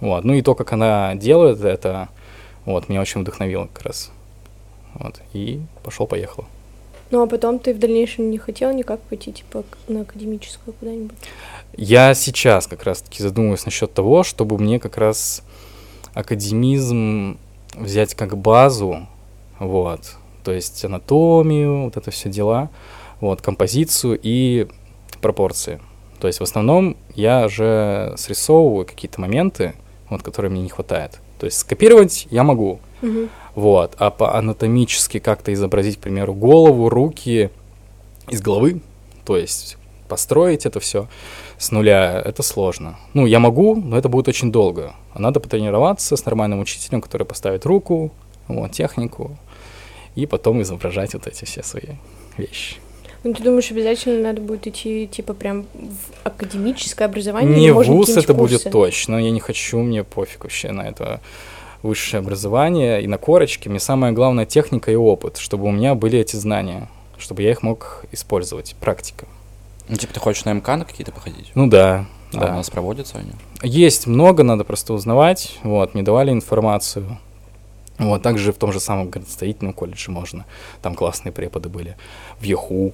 Вот. 0.00 0.24
Ну 0.24 0.34
и 0.34 0.42
то, 0.42 0.54
как 0.54 0.72
она 0.72 1.14
делает 1.14 1.60
это, 1.60 2.08
вот, 2.64 2.88
меня 2.88 3.00
очень 3.00 3.22
вдохновило 3.22 3.68
как 3.72 3.86
раз. 3.86 4.10
Вот. 4.94 5.20
И 5.32 5.60
пошел-поехал. 5.82 6.44
Ну 7.10 7.22
а 7.22 7.26
потом 7.26 7.58
ты 7.58 7.72
в 7.72 7.78
дальнейшем 7.78 8.30
не 8.30 8.38
хотел 8.38 8.72
никак 8.72 9.00
пойти, 9.00 9.32
типа, 9.32 9.62
на 9.86 10.00
академическую 10.00 10.74
куда-нибудь? 10.74 11.16
Я 11.76 12.14
сейчас 12.14 12.66
как 12.66 12.82
раз-таки 12.82 13.22
задумываюсь 13.22 13.64
насчет 13.64 13.92
того, 13.94 14.24
чтобы 14.24 14.58
мне 14.58 14.80
как 14.80 14.96
раз 14.96 15.42
академизм 16.14 17.38
взять 17.74 18.14
как 18.14 18.36
базу, 18.36 19.06
вот, 19.58 20.16
то 20.42 20.52
есть 20.52 20.84
анатомию, 20.84 21.84
вот 21.84 21.96
это 21.96 22.10
все 22.10 22.28
дела, 22.28 22.70
вот, 23.20 23.40
композицию 23.40 24.18
и 24.20 24.66
пропорции. 25.20 25.80
То 26.18 26.26
есть 26.26 26.40
в 26.40 26.42
основном 26.42 26.96
я 27.14 27.48
же 27.48 28.14
срисовываю 28.16 28.86
какие-то 28.86 29.20
моменты, 29.20 29.74
вот, 30.08 30.22
которые 30.22 30.50
мне 30.50 30.62
не 30.62 30.68
хватает. 30.68 31.20
То 31.38 31.46
есть 31.46 31.58
скопировать 31.58 32.26
я 32.30 32.42
могу, 32.44 32.80
Мгм. 33.02 33.28
вот, 33.54 33.94
а 33.98 34.10
по 34.10 34.36
анатомически 34.36 35.18
как-то 35.18 35.52
изобразить, 35.52 35.96
к 35.98 36.00
примеру, 36.00 36.34
голову, 36.34 36.88
руки 36.88 37.50
из 38.28 38.40
головы, 38.40 38.80
то 39.24 39.36
есть 39.36 39.76
построить 40.08 40.66
это 40.66 40.78
все 40.80 41.08
с 41.58 41.72
нуля, 41.72 42.22
это 42.24 42.42
сложно. 42.42 42.96
Ну, 43.14 43.26
я 43.26 43.40
могу, 43.40 43.74
но 43.74 43.96
это 43.98 44.08
будет 44.08 44.28
очень 44.28 44.52
долго. 44.52 44.94
А 45.12 45.18
надо 45.18 45.40
потренироваться 45.40 46.16
с 46.16 46.24
нормальным 46.24 46.60
учителем, 46.60 47.00
который 47.00 47.26
поставит 47.26 47.66
руку, 47.66 48.12
вот, 48.46 48.72
технику, 48.72 49.36
и 50.14 50.26
потом 50.26 50.62
изображать 50.62 51.14
вот 51.14 51.26
эти 51.26 51.44
все 51.44 51.62
свои 51.62 51.96
вещи. 52.36 52.76
Ну 53.26 53.34
ты 53.34 53.42
думаешь, 53.42 53.72
обязательно 53.72 54.22
надо 54.22 54.40
будет 54.40 54.68
идти, 54.68 55.08
типа, 55.08 55.34
прям 55.34 55.64
в 55.74 55.96
академическое 56.22 57.08
образование? 57.08 57.58
Не 57.58 57.72
в 57.72 57.82
ВУЗ 57.82 58.18
это 58.18 58.34
будет 58.34 58.62
курсы? 58.62 58.70
точно, 58.70 59.16
я 59.16 59.32
не 59.32 59.40
хочу, 59.40 59.78
мне 59.80 60.04
пофиг 60.04 60.44
вообще 60.44 60.70
на 60.70 60.82
это 60.82 61.20
высшее 61.82 62.20
образование 62.20 63.02
и 63.02 63.08
на 63.08 63.18
корочке. 63.18 63.68
Мне 63.68 63.80
самое 63.80 64.12
главное 64.12 64.46
техника 64.46 64.92
и 64.92 64.94
опыт, 64.94 65.38
чтобы 65.38 65.66
у 65.66 65.72
меня 65.72 65.96
были 65.96 66.20
эти 66.20 66.36
знания, 66.36 66.88
чтобы 67.18 67.42
я 67.42 67.50
их 67.50 67.64
мог 67.64 68.04
использовать, 68.12 68.76
практика. 68.78 69.26
Ну, 69.88 69.96
типа, 69.96 70.14
ты 70.14 70.20
хочешь 70.20 70.44
на 70.44 70.52
МК 70.52 70.76
на 70.76 70.84
какие-то 70.84 71.10
походить? 71.10 71.50
Ну 71.56 71.66
да, 71.66 72.06
А 72.32 72.38
да. 72.38 72.52
у 72.52 72.54
нас 72.54 72.70
проводятся 72.70 73.18
они? 73.18 73.32
Есть 73.60 74.06
много, 74.06 74.44
надо 74.44 74.62
просто 74.62 74.92
узнавать. 74.92 75.58
Вот, 75.64 75.94
мне 75.94 76.04
давали 76.04 76.30
информацию. 76.30 77.18
Вот, 77.98 78.22
также 78.22 78.52
в 78.52 78.56
том 78.56 78.72
же 78.72 78.78
самом 78.78 79.08
градостроительном 79.08 79.72
колледже 79.72 80.12
можно. 80.12 80.44
Там 80.80 80.94
классные 80.94 81.32
преподы 81.32 81.68
были. 81.68 81.96
В 82.38 82.44
ЯХУ. 82.44 82.92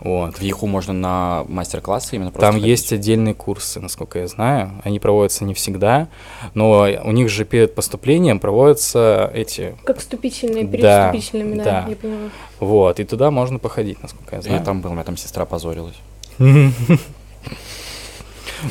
Вот. 0.00 0.36
В 0.38 0.42
ЕХУ 0.42 0.66
можно 0.66 0.92
на 0.92 1.44
мастер-классы 1.48 2.16
именно 2.16 2.30
просто 2.30 2.46
Там 2.46 2.54
ходить? 2.54 2.68
есть 2.68 2.92
отдельные 2.92 3.34
курсы, 3.34 3.80
насколько 3.80 4.18
я 4.18 4.26
знаю. 4.28 4.80
Они 4.84 4.98
проводятся 4.98 5.44
не 5.44 5.52
всегда, 5.54 6.08
но 6.54 6.88
у 7.04 7.10
них 7.12 7.28
же 7.28 7.44
перед 7.44 7.74
поступлением 7.74 8.38
проводятся 8.40 9.30
эти... 9.34 9.76
Как 9.84 9.98
вступительные, 9.98 10.66
перед 10.66 10.82
Да, 10.82 11.12
вступительными, 11.12 11.56
да, 11.56 11.64
да. 11.64 11.86
я 11.88 11.96
поняла. 11.96 12.30
Вот, 12.60 12.98
и 13.00 13.04
туда 13.04 13.30
можно 13.30 13.58
походить, 13.58 14.02
насколько 14.02 14.36
я 14.36 14.38
Я 14.38 14.42
знаю. 14.42 14.64
там 14.64 14.80
был, 14.80 14.90
у 14.90 14.94
меня 14.94 15.04
там 15.04 15.16
сестра 15.16 15.44
позорилась. 15.44 15.96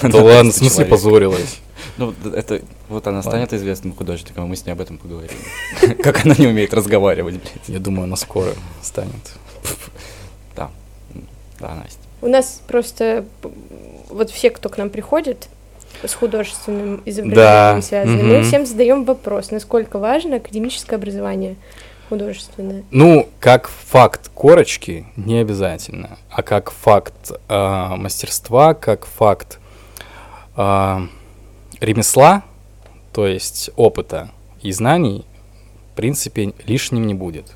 Да 0.03 0.21
ладно, 0.21 0.51
в 0.51 0.55
смысле 0.55 0.85
позорилась? 0.85 1.59
Ну, 1.97 2.13
это 2.33 2.61
вот 2.89 3.07
она 3.07 3.23
станет 3.23 3.53
известным 3.53 3.93
художником, 3.93 4.45
и 4.45 4.47
мы 4.47 4.55
с 4.55 4.65
ней 4.65 4.71
об 4.71 4.81
этом 4.81 4.97
поговорим. 4.97 5.35
Как 6.03 6.25
она 6.25 6.35
не 6.37 6.47
умеет 6.47 6.73
разговаривать, 6.73 7.35
блядь. 7.35 7.67
Я 7.67 7.79
думаю, 7.79 8.03
она 8.03 8.15
скоро 8.15 8.51
станет. 8.81 9.33
Да, 11.59 11.75
Настя. 11.75 11.99
У 12.21 12.27
нас 12.27 12.61
просто 12.67 13.25
вот 14.09 14.29
все, 14.29 14.49
кто 14.49 14.69
к 14.69 14.77
нам 14.77 14.89
приходит 14.89 15.47
с 16.03 16.13
художественным 16.13 17.01
изображением 17.05 17.35
Да, 17.35 17.81
связаны, 17.81 18.23
мы 18.23 18.37
мгм. 18.39 18.43
всем 18.43 18.65
задаем 18.65 19.03
вопрос, 19.03 19.51
насколько 19.51 19.99
важно 19.99 20.37
академическое 20.37 20.97
образование 20.97 21.55
художественное. 22.09 22.83
Ну, 22.91 23.29
как 23.39 23.69
факт 23.69 24.31
корочки 24.33 25.05
не 25.15 25.37
обязательно, 25.39 26.17
а 26.31 26.41
как 26.41 26.71
факт 26.71 27.31
а, 27.47 27.95
мастерства, 27.95 28.73
как 28.73 29.05
факт 29.05 29.59
а, 30.55 31.03
ремесла, 31.79 32.43
то 33.13 33.27
есть 33.27 33.69
опыта 33.75 34.29
и 34.61 34.71
знаний, 34.71 35.25
в 35.93 35.95
принципе, 35.95 36.53
лишним 36.65 37.05
не 37.05 37.13
будет. 37.13 37.53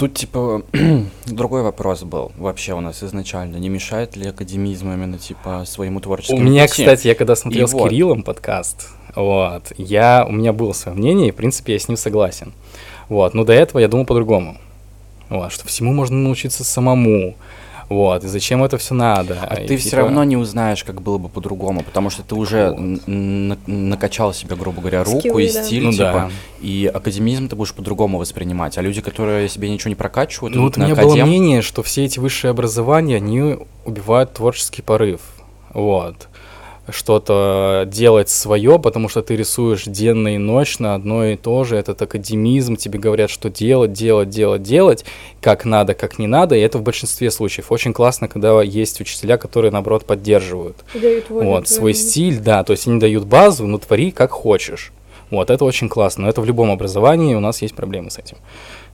Тут, 0.00 0.14
типа, 0.14 0.62
другой 1.26 1.60
вопрос 1.60 2.04
был 2.04 2.32
вообще 2.38 2.72
у 2.72 2.80
нас 2.80 3.02
изначально. 3.02 3.58
Не 3.58 3.68
мешает 3.68 4.16
ли 4.16 4.28
академизм 4.28 4.90
именно, 4.90 5.18
типа, 5.18 5.64
своему 5.66 5.98
У 5.98 6.00
творческому 6.00 6.40
меня, 6.40 6.62
пути? 6.62 6.84
кстати, 6.84 7.06
я 7.08 7.14
когда 7.14 7.36
смотрел 7.36 7.66
И 7.66 7.68
с 7.68 7.72
вот. 7.74 7.90
Кириллом 7.90 8.22
подкаст, 8.22 8.88
вот, 9.14 9.74
я, 9.76 10.24
у 10.26 10.32
меня 10.32 10.54
было 10.54 10.72
свое 10.72 10.96
мнение, 10.96 11.28
и, 11.28 11.32
в 11.32 11.34
принципе, 11.34 11.74
я 11.74 11.78
с 11.78 11.86
ним 11.86 11.98
согласен. 11.98 12.54
Вот, 13.10 13.34
но 13.34 13.44
до 13.44 13.52
этого 13.52 13.78
я 13.78 13.88
думал 13.88 14.06
по-другому. 14.06 14.56
Вот, 15.28 15.52
что 15.52 15.68
всему 15.68 15.92
можно 15.92 16.16
научиться 16.16 16.64
самому. 16.64 17.36
Вот, 17.90 18.24
и 18.24 18.28
зачем 18.28 18.62
это 18.64 18.78
все 18.78 18.94
надо? 18.94 19.36
А 19.42 19.56
И 19.60 19.66
ты 19.66 19.76
все 19.76 19.90
типа- 19.90 20.02
равно 20.02 20.24
не 20.24 20.36
узнаешь, 20.36 20.84
как 20.84 21.02
было 21.02 21.18
бы 21.18 21.28
по-другому, 21.28 21.82
потому 21.82 22.08
что 22.08 22.22
ты 22.22 22.34
уже 22.36 22.70
Вот. 22.70 23.58
накачал 23.66 24.32
себе, 24.32 24.56
грубо 24.56 24.80
говоря, 24.80 25.04
руку 25.04 25.18
Скиллы, 25.20 25.44
и 25.44 25.52
да. 25.52 25.62
стиль, 25.64 25.84
Ну 25.84 25.92
типа, 25.92 26.04
да. 26.12 26.30
и 26.60 26.86
академизм 26.86 27.48
ты 27.48 27.56
будешь 27.56 27.74
по-другому 27.74 28.18
воспринимать. 28.18 28.78
А 28.78 28.80
люди, 28.80 29.00
которые 29.00 29.48
себе 29.48 29.68
ничего 29.70 29.88
не 29.88 29.94
прокачивают, 29.96 30.54
Ну 30.54 30.62
вот 30.62 30.76
у 30.76 30.80
на 30.80 30.84
меня 30.84 30.94
было 30.94 31.08
академ, 31.10 31.26
мнение, 31.28 31.62
что 31.62 31.82
все 31.82 32.04
эти 32.04 32.18
высшие 32.20 32.50
образования, 32.52 33.16
они 33.16 33.58
убивают 33.84 34.32
творческий 34.34 34.82
порыв. 34.82 35.20
Вот. 35.74 36.28
Что-то 36.92 37.84
делать 37.86 38.28
свое, 38.28 38.78
потому 38.78 39.08
что 39.08 39.22
ты 39.22 39.36
рисуешь 39.36 39.84
денно 39.84 40.34
и 40.34 40.38
ночно 40.38 40.94
одно 40.94 41.24
и 41.24 41.36
то 41.36 41.64
же. 41.64 41.76
Этот 41.76 42.00
академизм, 42.02 42.76
тебе 42.76 42.98
говорят, 42.98 43.30
что 43.30 43.50
делать, 43.50 43.92
делать, 43.92 44.28
делать, 44.30 44.62
делать, 44.62 45.04
как 45.40 45.64
надо, 45.64 45.94
как 45.94 46.18
не 46.18 46.26
надо. 46.26 46.54
И 46.56 46.60
это 46.60 46.78
в 46.78 46.82
большинстве 46.82 47.30
случаев. 47.30 47.70
Очень 47.72 47.92
классно, 47.92 48.28
когда 48.28 48.60
есть 48.62 49.00
учителя, 49.00 49.36
которые, 49.36 49.70
наоборот, 49.70 50.04
поддерживают. 50.04 50.76
И 50.94 50.98
дают 50.98 51.30
волю 51.30 51.46
Вот, 51.46 51.68
свой 51.68 51.92
твоему. 51.92 52.10
стиль, 52.10 52.38
да, 52.40 52.64
то 52.64 52.72
есть 52.72 52.86
они 52.86 52.98
дают 53.00 53.24
базу, 53.24 53.66
но 53.66 53.78
твори 53.78 54.10
как 54.10 54.30
хочешь. 54.32 54.92
Вот, 55.30 55.50
это 55.50 55.64
очень 55.64 55.88
классно. 55.88 56.24
Но 56.24 56.28
это 56.28 56.40
в 56.40 56.44
любом 56.44 56.70
образовании 56.70 57.34
у 57.34 57.40
нас 57.40 57.62
есть 57.62 57.74
проблемы 57.74 58.10
с 58.10 58.18
этим. 58.18 58.36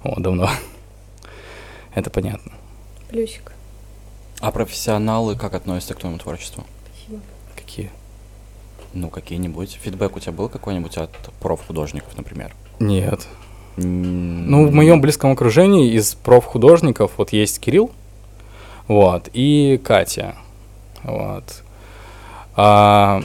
Вот, 0.03 0.21
давно. 0.21 0.51
Это 1.95 2.11
понятно. 2.11 2.53
Плюсик. 3.09 3.53
А 4.41 4.51
профессионалы 4.51 5.35
как 5.35 5.55
относятся 5.55 5.95
к 5.95 5.99
твоему 6.01 6.19
творчеству? 6.19 6.65
Ну, 8.95 9.09
какие-нибудь. 9.09 9.79
Фидбэк 9.83 10.17
у 10.17 10.21
тебя 10.21 10.33
был 10.33 10.49
какой-нибудь 10.49 10.97
от 10.97 11.11
профхудожников, 11.41 12.17
например? 12.17 12.55
Нет. 12.79 13.27
Ну, 13.77 14.67
в 14.67 14.73
моем 14.73 15.01
близком 15.01 15.33
окружении 15.33 15.93
из 15.93 16.15
профхудожников 16.15 17.13
вот 17.19 17.33
есть 17.33 17.61
Кирилл, 17.61 17.91
вот, 18.89 19.29
и 19.35 19.79
Катя, 19.85 20.37
вот. 21.03 21.63
А, 22.55 23.23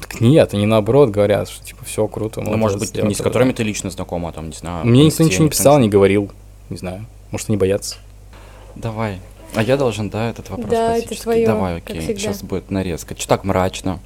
так 0.00 0.20
нет, 0.20 0.54
они 0.54 0.64
наоборот 0.64 1.10
говорят, 1.10 1.50
что 1.50 1.62
типа 1.64 1.84
все 1.84 2.06
круто. 2.08 2.40
Ну, 2.40 2.56
может 2.56 2.78
быть, 2.78 2.94
не 2.94 3.00
с 3.00 3.18
круто». 3.18 3.22
которыми 3.24 3.52
ты 3.52 3.62
лично 3.62 3.90
знакома, 3.90 4.30
а 4.30 4.32
там, 4.32 4.48
не 4.48 4.56
знаю. 4.56 4.86
Мне 4.86 5.04
никто 5.04 5.22
ничего 5.22 5.44
не 5.44 5.50
писал, 5.50 5.78
не 5.78 5.90
говорил, 5.90 6.30
не 6.70 6.78
знаю. 6.78 7.04
Может, 7.30 7.50
они 7.50 7.58
боятся. 7.58 7.96
Давай. 8.74 9.18
А 9.54 9.62
я 9.62 9.76
должен, 9.76 10.08
да, 10.08 10.30
этот 10.30 10.48
вопрос 10.48 10.70
Да, 10.70 10.96
это 10.96 11.08
классический? 11.08 11.22
твоё, 11.22 11.46
Давай, 11.46 11.76
окей. 11.76 12.00
Сейчас 12.00 12.42
будет 12.42 12.70
нарезка. 12.70 13.14
Что 13.18 13.28
так 13.28 13.44
мрачно? 13.44 14.00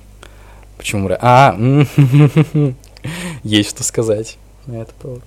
Почему? 0.76 1.09
мра- 1.09 1.18
А, 1.21 1.56
есть 3.42 3.71
что 3.71 3.83
сказать 3.83 4.38
на 4.66 4.76
этот 4.83 4.95
повод. 4.95 5.23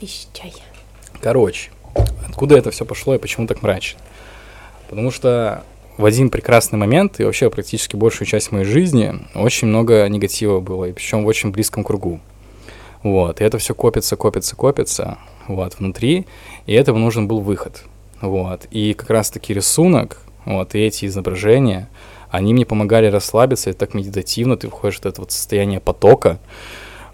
Вещай. 0.00 0.52
Короче, 1.20 1.70
откуда 2.28 2.56
это 2.56 2.70
все 2.70 2.84
пошло 2.84 3.14
и 3.14 3.18
почему 3.18 3.46
так 3.46 3.62
мрачно? 3.62 4.00
Потому 4.88 5.10
что 5.10 5.64
в 5.96 6.04
один 6.04 6.28
прекрасный 6.28 6.78
момент 6.78 7.20
и 7.20 7.24
вообще 7.24 7.50
практически 7.50 7.96
большую 7.96 8.26
часть 8.26 8.52
моей 8.52 8.64
жизни 8.64 9.14
очень 9.34 9.68
много 9.68 10.06
негатива 10.08 10.60
было, 10.60 10.86
и 10.86 10.92
причем 10.92 11.24
в 11.24 11.26
очень 11.26 11.50
близком 11.50 11.84
кругу. 11.84 12.20
Вот, 13.02 13.40
и 13.40 13.44
это 13.44 13.58
все 13.58 13.74
копится, 13.74 14.16
копится, 14.16 14.56
копится, 14.56 15.18
вот, 15.46 15.78
внутри, 15.78 16.26
и 16.66 16.72
этому 16.72 16.98
нужен 16.98 17.28
был 17.28 17.40
выход. 17.40 17.84
Вот, 18.20 18.66
и 18.70 18.94
как 18.94 19.10
раз-таки 19.10 19.52
рисунок, 19.52 20.20
вот, 20.46 20.74
и 20.74 20.80
эти 20.80 21.04
изображения, 21.06 21.88
они 22.34 22.52
мне 22.52 22.66
помогали 22.66 23.06
расслабиться, 23.06 23.70
и 23.70 23.72
так 23.72 23.94
медитативно 23.94 24.56
ты 24.56 24.68
входишь 24.68 24.98
в 25.00 25.06
это 25.06 25.20
вот 25.20 25.30
состояние 25.30 25.80
потока, 25.80 26.38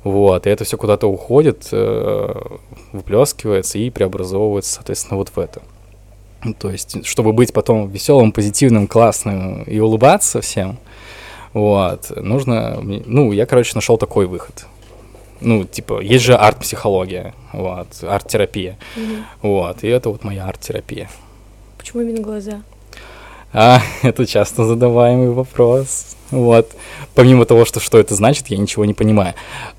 вот, 0.03 0.47
и 0.47 0.51
это 0.51 0.65
все 0.65 0.79
куда-то 0.79 1.07
уходит, 1.09 1.69
э, 1.73 2.35
выплескивается 2.93 3.79
и 3.79 3.91
преобразовывается, 3.91 4.73
соответственно, 4.75 5.19
вот 5.19 5.29
в 5.29 5.39
это. 5.39 5.61
Ну, 6.43 6.55
То 6.55 6.71
есть, 6.71 7.07
чтобы 7.07 7.35
быть 7.35 7.53
потом 7.53 7.91
веселым, 7.91 8.33
позитивным, 8.33 8.87
классным 8.87 9.63
и 9.65 9.79
улыбаться 9.79 10.41
всем, 10.41 10.79
вот, 11.53 12.11
нужно, 12.17 12.79
ну, 12.81 13.33
я, 13.33 13.45
короче, 13.45 13.73
нашел 13.75 13.99
такой 13.99 14.27
выход. 14.27 14.67
Ну, 15.43 15.65
типа, 15.65 16.01
есть 16.01 16.25
же 16.25 16.35
арт-психология, 16.35 17.35
вот, 17.53 17.89
арт-терапия, 18.03 18.79
Мгм. 18.97 19.25
вот, 19.43 19.85
и 19.85 19.89
это 19.89 20.09
вот 20.09 20.25
моя 20.25 20.47
арт-терапия. 20.47 21.11
Почему 21.77 22.03
именно 22.03 22.23
глаза? 22.23 22.63
А, 23.53 23.81
это 24.03 24.27
часто 24.27 24.65
задаваемый 24.65 25.31
вопрос. 25.31 26.17
Вот. 26.31 26.71
Помимо 27.15 27.45
того, 27.45 27.65
что 27.65 27.81
что 27.81 27.99
это 27.99 28.15
значит, 28.15 28.49
я 28.49 28.59
ничего 28.59 28.85
не 28.85 28.95
понимаю. 28.95 29.35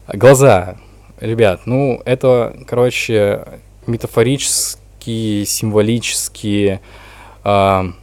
Глаза. 0.08 0.78
Ребят, 1.20 1.62
ну, 1.66 2.02
это, 2.06 2.58
короче, 2.68 3.46
метафорически, 3.86 5.44
символически 5.46 6.80
а, 7.44 7.94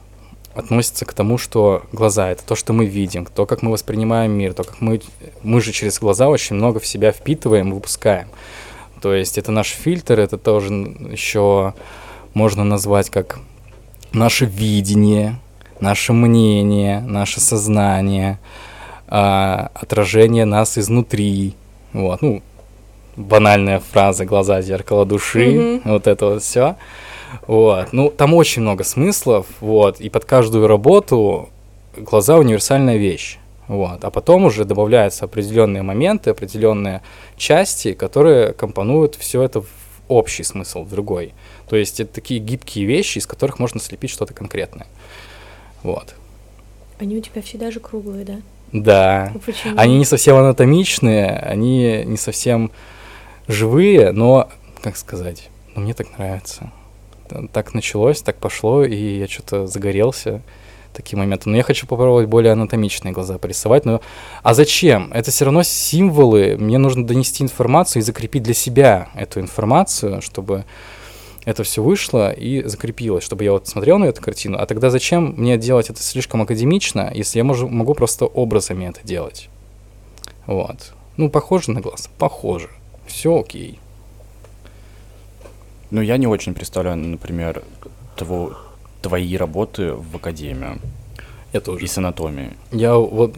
относится 0.54 1.04
к 1.04 1.12
тому, 1.12 1.36
что 1.36 1.82
глаза— 1.92 2.30
это 2.30 2.44
то, 2.44 2.54
что 2.54 2.72
мы 2.72 2.86
видим, 2.86 3.26
то, 3.26 3.44
как 3.44 3.62
мы 3.62 3.72
воспринимаем 3.72 4.32
мир, 4.32 4.54
то, 4.54 4.62
как 4.62 4.80
мы... 4.80 5.00
Мы 5.42 5.60
же 5.60 5.72
через 5.72 5.98
глаза 5.98 6.28
очень 6.28 6.56
много 6.56 6.78
в 6.78 6.86
себя 6.86 7.10
впитываем, 7.10 7.72
выпускаем. 7.72 8.28
То 9.00 9.14
есть 9.14 9.36
это 9.36 9.52
наш 9.52 9.68
фильтр, 9.68 10.18
это 10.18 10.38
тоже 10.38 10.72
еще 10.72 11.74
можно 12.34 12.64
назвать 12.64 13.10
как 13.10 13.40
наше 14.12 14.44
видение, 14.44 15.40
наше 15.80 16.12
мнение, 16.12 17.00
наше 17.00 17.40
сознание, 17.40 18.38
а, 19.06 19.70
отражение 19.74 20.44
нас 20.44 20.78
изнутри. 20.78 21.54
Вот, 21.92 22.22
ну, 22.22 22.42
банальная 23.16 23.80
фраза 23.80 24.24
«глаза, 24.24 24.60
зеркало 24.62 25.04
души», 25.06 25.78
Мгм. 25.80 25.92
вот 25.92 26.06
это 26.06 26.26
вот 26.26 26.42
все. 26.42 26.76
Вот, 27.46 27.92
ну, 27.92 28.10
там 28.10 28.34
очень 28.34 28.62
много 28.62 28.84
смыслов, 28.84 29.46
вот, 29.60 30.00
и 30.00 30.08
под 30.08 30.24
каждую 30.24 30.66
работу 30.66 31.48
глаза 31.96 32.36
универсальная 32.36 32.96
вещь. 32.96 33.38
Вот. 33.66 34.02
А 34.02 34.10
потом 34.10 34.44
уже 34.46 34.64
добавляются 34.64 35.26
определенные 35.26 35.82
моменты, 35.82 36.30
определенные 36.30 37.02
части, 37.36 37.92
которые 37.92 38.54
компонуют 38.54 39.14
все 39.16 39.42
это 39.42 39.60
в 39.60 39.66
общий 40.08 40.42
смысл, 40.42 40.84
в 40.84 40.90
другой. 40.90 41.34
То 41.68 41.76
есть 41.76 42.00
это 42.00 42.14
такие 42.14 42.40
гибкие 42.40 42.86
вещи, 42.86 43.18
из 43.18 43.26
которых 43.26 43.58
можно 43.58 43.78
слепить 43.78 44.10
что-то 44.10 44.32
конкретное. 44.32 44.86
Вот. 45.82 46.14
Они 46.98 47.16
у 47.16 47.20
тебя 47.20 47.42
всегда 47.42 47.70
же 47.70 47.80
круглые, 47.80 48.24
да? 48.24 48.36
Да. 48.72 49.30
Ну, 49.34 49.40
Почему? 49.40 49.74
Они 49.76 49.98
не 49.98 50.04
совсем 50.04 50.36
анатомичные, 50.36 51.30
они 51.30 52.02
не 52.04 52.16
совсем 52.16 52.70
живые, 53.46 54.12
но, 54.12 54.48
как 54.82 54.96
сказать, 54.96 55.50
ну, 55.74 55.82
мне 55.82 55.94
так 55.94 56.18
нравится. 56.18 56.70
Так 57.52 57.74
началось, 57.74 58.22
так 58.22 58.36
пошло, 58.36 58.84
и 58.84 59.18
я 59.18 59.28
что-то 59.28 59.66
загорелся 59.66 60.42
такие 60.92 61.18
моменты. 61.18 61.48
Но 61.48 61.56
я 61.56 61.62
хочу 61.62 61.86
попробовать 61.86 62.28
более 62.28 62.52
анатомичные 62.52 63.12
глаза 63.12 63.38
порисовать. 63.38 63.84
Но... 63.84 64.00
А 64.42 64.54
зачем? 64.54 65.12
Это 65.12 65.30
все 65.30 65.44
равно 65.44 65.62
символы. 65.62 66.56
Мне 66.58 66.78
нужно 66.78 67.06
донести 67.06 67.44
информацию 67.44 68.02
и 68.02 68.04
закрепить 68.04 68.42
для 68.42 68.54
себя 68.54 69.08
эту 69.14 69.40
информацию, 69.40 70.20
чтобы 70.22 70.64
это 71.48 71.62
все 71.62 71.82
вышло 71.82 72.30
и 72.30 72.62
закрепилось, 72.68 73.24
чтобы 73.24 73.42
я 73.42 73.52
вот 73.52 73.66
смотрел 73.66 73.98
на 73.98 74.04
эту 74.04 74.20
картину. 74.20 74.58
А 74.58 74.66
тогда 74.66 74.90
зачем 74.90 75.32
мне 75.38 75.56
делать 75.56 75.88
это 75.88 76.02
слишком 76.02 76.42
академично, 76.42 77.10
если 77.14 77.38
я 77.38 77.44
можу, 77.44 77.68
могу 77.70 77.94
просто 77.94 78.26
образами 78.26 78.84
это 78.84 79.00
делать? 79.02 79.48
Вот. 80.46 80.92
Ну, 81.16 81.30
похоже 81.30 81.70
на 81.70 81.80
глаз? 81.80 82.10
Похоже. 82.18 82.68
Все 83.06 83.40
окей. 83.40 83.78
Ну, 85.90 86.02
я 86.02 86.18
не 86.18 86.26
очень 86.26 86.52
представляю, 86.52 86.98
например, 86.98 87.62
тво- 88.18 88.54
твои 89.00 89.34
работы 89.38 89.92
в 89.94 90.16
академию 90.16 90.78
Я 91.54 91.62
тоже. 91.62 91.82
и 91.82 91.88
с 91.88 91.96
анатомией. 91.96 92.50
Я 92.72 92.94
вот 92.96 93.34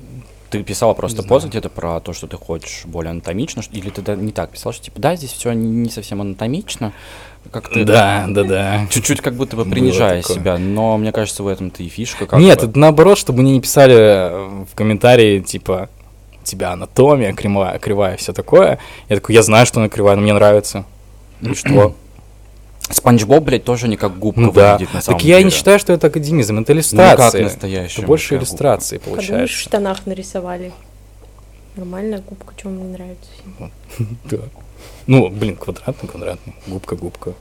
Ты 0.51 0.63
писала 0.65 0.95
просто 0.95 1.23
пост 1.23 1.47
где-то 1.47 1.69
про 1.69 2.01
то, 2.01 2.13
что 2.13 2.27
ты 2.27 2.37
хочешь 2.37 2.85
более 2.85 3.11
анатомично, 3.11 3.63
или 3.73 3.89
ты 3.91 4.17
не 4.17 4.33
так 4.33 4.51
писал, 4.51 4.73
что 4.73 4.85
типа, 4.85 5.01
да, 5.01 5.15
здесь 5.15 5.31
все 5.31 5.53
не 5.53 5.89
совсем 5.89 6.21
анатомично, 6.21 6.93
как 7.53 7.69
ты 7.69 7.85
Да, 7.85 8.27
да, 8.29 8.43
да. 8.45 8.87
чуть-чуть 8.91 9.21
как 9.21 9.35
будто 9.35 9.57
бы 9.57 9.65
принижая 9.65 10.23
себя, 10.23 10.59
но 10.59 10.99
мне 10.99 11.13
кажется, 11.13 11.43
в 11.43 11.47
этом-то 11.49 11.83
и 11.83 11.89
фишка. 11.89 12.27
Как 12.27 12.41
Нет, 12.41 12.61
бы. 12.61 12.67
это 12.67 12.79
наоборот, 12.79 13.17
чтобы 13.17 13.43
мне 13.43 13.53
не 13.53 13.61
писали 13.61 13.95
э, 13.95 14.65
в 14.71 14.75
комментарии, 14.75 15.41
типа, 15.41 15.89
тебя 16.43 16.73
анатомия 16.73 17.33
кривая, 17.33 17.79
кривая, 17.79 18.17
все 18.17 18.33
такое. 18.33 18.79
Я 19.09 19.17
такой, 19.17 19.35
я 19.35 19.43
знаю, 19.43 19.67
что 19.67 19.81
она 19.81 19.89
кривая, 19.89 20.17
но 20.17 20.23
мне 20.23 20.33
нравится. 20.33 20.85
И 21.41 21.55
что? 21.55 21.95
Спанч 22.91 23.25
Боб, 23.25 23.45
блядь, 23.45 23.65
тоже 23.65 23.87
не 23.89 23.97
как 23.97 24.19
губка 24.19 24.41
Ну 24.41 24.53
да. 24.53 24.73
выглядит 24.73 24.93
на 24.95 25.01
самом 25.01 25.19
Так 25.19 25.25
я 25.27 25.37
не 25.39 25.45
деле. 25.45 25.57
считаю, 25.57 25.79
что 25.79 25.93
это 25.93 26.09
академизм, 26.09 26.59
это 26.59 26.73
Ну, 26.73 26.77
иллюстрация. 26.77 27.31
как 27.45 27.53
настоящая 27.53 27.99
это 28.03 28.07
больше 28.07 28.37
иллюстрации 28.37 28.99
Подумаешь, 28.99 29.25
в 29.25 29.29
получается. 29.29 29.57
штанах 29.57 30.07
нарисовали. 30.07 30.73
Нормальная 31.77 32.21
губка, 32.21 32.53
чем 32.61 32.73
мне 32.75 32.85
нравится. 32.93 33.31
Да. 34.25 34.39
Ну, 35.07 35.29
блин, 35.29 35.57
квадратный, 35.57 36.09
квадратный. 36.09 36.55
Губка, 36.67 36.97
губка. 36.97 37.35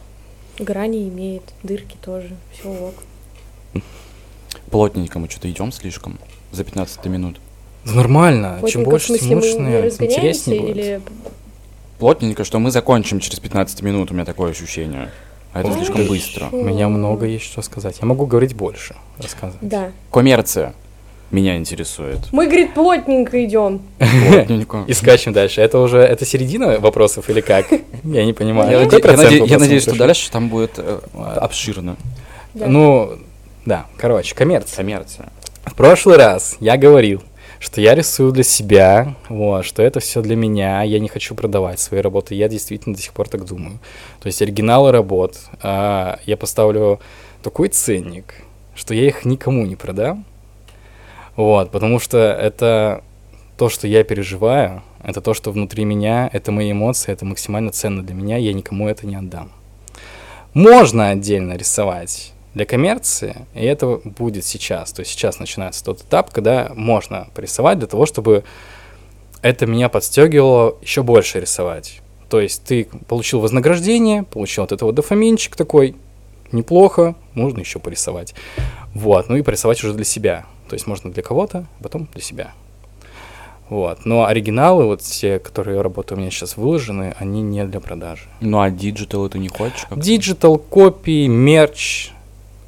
Грани 0.60 1.08
имеет, 1.08 1.44
дырки 1.64 1.98
тоже. 2.02 2.30
Все 2.54 2.70
ок. 2.70 3.82
Плотненько 4.70 5.18
мы 5.20 5.30
что-то 5.30 5.50
идем 5.50 5.72
слишком 5.72 6.20
за 6.52 6.64
15 6.64 7.06
минут. 7.06 7.40
Ну, 7.86 7.96
нормально. 7.96 8.62
Чем 8.68 8.84
больше, 8.84 9.18
тем 9.18 9.38
лучше, 9.38 9.48
интереснее 9.50 10.62
будет. 10.62 11.02
Плотненько, 11.98 12.44
что 12.44 12.60
мы 12.60 12.72
закончим 12.72 13.20
через 13.20 13.40
15 13.40 13.82
минут, 13.82 14.12
у 14.12 14.14
меня 14.14 14.26
такое 14.26 14.52
ощущение. 14.52 15.10
А 15.54 15.62
это 15.62 15.74
слишком 15.74 16.06
быстро. 16.08 16.48
У 16.52 16.64
меня 16.64 16.88
много 16.90 17.26
есть 17.26 17.46
что 17.46 17.62
сказать. 17.62 17.98
Я 18.02 18.06
могу 18.08 18.26
говорить 18.26 18.54
больше, 18.56 18.96
рассказывать. 19.18 19.68
Да. 19.68 19.92
Коммерция 20.12 20.74
меня 21.32 21.58
интересует. 21.58 22.20
Мы, 22.32 22.46
говорит, 22.46 22.74
плотненько 22.74 23.44
идем. 23.46 23.82
Плотненько. 24.00 24.84
И 24.88 24.94
скачем 24.94 25.34
дальше. 25.34 25.62
Это 25.62 25.80
уже, 25.80 26.00
это 26.00 26.26
середина 26.26 26.80
вопросов 26.80 27.30
или 27.30 27.42
как? 27.42 27.68
Я 28.04 28.26
не 28.26 28.34
понимаю. 28.34 28.72
Я, 28.72 28.84
Какой 28.86 28.88
наде- 28.88 28.96
я 28.98 29.02
процент 29.02 29.26
наде- 29.28 29.36
я 29.36 29.42
вопросов 29.42 29.60
надеюсь, 29.62 29.84
что 29.84 29.96
дальше 29.96 30.32
там 30.32 30.50
будет 30.50 30.72
э, 30.78 31.00
обширно. 31.36 31.98
Да. 32.54 32.66
Ну, 32.68 33.12
да, 33.66 33.86
короче, 33.98 34.34
коммерция. 34.36 34.78
Коммерция. 34.78 35.30
В 35.66 35.76
прошлый 35.76 36.18
раз 36.18 36.58
я 36.60 36.78
говорил, 36.78 37.22
что 37.60 37.82
я 37.82 37.94
рисую 37.94 38.32
для 38.32 38.44
себя, 38.44 39.16
вот, 39.28 39.66
что 39.66 39.84
это 39.84 40.00
все 40.00 40.22
для 40.22 40.36
меня, 40.36 40.82
я 40.84 41.00
не 41.00 41.10
хочу 41.10 41.36
продавать 41.36 41.80
свои 41.80 42.00
работы. 42.02 42.34
Я 42.36 42.48
действительно 42.48 42.96
до 42.96 43.02
сих 43.02 43.14
пор 43.14 43.28
так 43.28 43.46
думаю. 43.46 43.80
То 44.22 44.28
есть 44.28 44.42
оригиналы 44.42 44.92
работ 44.92 45.38
а, 45.62 46.20
я 46.26 46.38
поставлю 46.38 47.00
такой 47.44 47.68
ценник, 47.68 48.34
что 48.76 48.94
я 48.94 49.06
их 49.08 49.26
никому 49.26 49.66
не 49.66 49.76
продам. 49.76 50.26
Вот, 51.36 51.72
потому 51.72 52.00
что 52.00 52.18
это 52.18 53.04
то, 53.58 53.70
что 53.70 53.88
я 53.88 54.04
переживаю, 54.04 54.84
это 55.04 55.22
то, 55.22 55.34
что 55.34 55.52
внутри 55.52 55.86
меня, 55.86 56.30
это 56.32 56.52
мои 56.52 56.72
эмоции, 56.72 57.12
это 57.12 57.26
максимально 57.26 57.72
ценно 57.72 58.04
для 58.04 58.16
меня, 58.16 58.38
я 58.38 58.54
никому 58.54 58.88
это 58.88 59.06
не 59.06 59.16
отдам. 59.16 59.52
Можно 60.54 61.10
отдельно 61.10 61.54
рисовать 61.54 62.34
для 62.54 62.66
коммерции, 62.66 63.48
и 63.54 63.64
это 63.64 64.02
будет 64.04 64.46
сейчас. 64.46 64.92
То 64.92 65.02
есть 65.02 65.12
сейчас 65.12 65.40
начинается 65.40 65.84
тот 65.84 66.02
этап, 66.02 66.32
когда 66.32 66.72
можно 66.76 67.28
порисовать 67.34 67.80
для 67.80 67.88
того, 67.88 68.06
чтобы 68.06 68.44
это 69.42 69.66
меня 69.66 69.90
подстегивало 69.90 70.78
еще 70.82 71.04
больше 71.04 71.40
рисовать. 71.40 72.02
То 72.30 72.40
есть 72.40 72.64
ты 72.64 72.88
получил 73.08 73.40
вознаграждение, 73.40 74.24
получил 74.24 74.64
от 74.64 74.72
этого 74.72 74.92
дофаминчик 74.92 75.56
такой, 75.56 75.96
неплохо, 76.52 77.16
можно 77.34 77.60
еще 77.60 77.80
порисовать. 77.80 78.36
Вот, 78.94 79.30
ну 79.30 79.36
и 79.36 79.42
порисовать 79.42 79.84
уже 79.84 79.94
для 79.94 80.06
себя. 80.06 80.46
То 80.68 80.76
есть 80.76 80.86
можно 80.86 81.12
для 81.12 81.24
кого-то, 81.24 81.66
потом 81.82 82.08
для 82.14 82.22
себя. 82.22 82.54
Вот. 83.70 84.06
Но 84.06 84.26
оригиналы, 84.26 84.86
вот 84.86 85.02
те, 85.02 85.40
которые 85.40 85.82
работы 85.82 86.16
у 86.16 86.18
меня 86.18 86.32
сейчас 86.32 86.58
выложены, 86.58 87.16
они 87.20 87.42
не 87.42 87.66
для 87.66 87.80
продажи. 87.80 88.24
Ну 88.42 88.62
а 88.62 88.70
digital 88.72 89.30
ты 89.30 89.38
не 89.38 89.48
хочешь? 89.48 89.86
Digital, 89.92 90.58
копии, 90.58 91.28
мерч, 91.28 92.12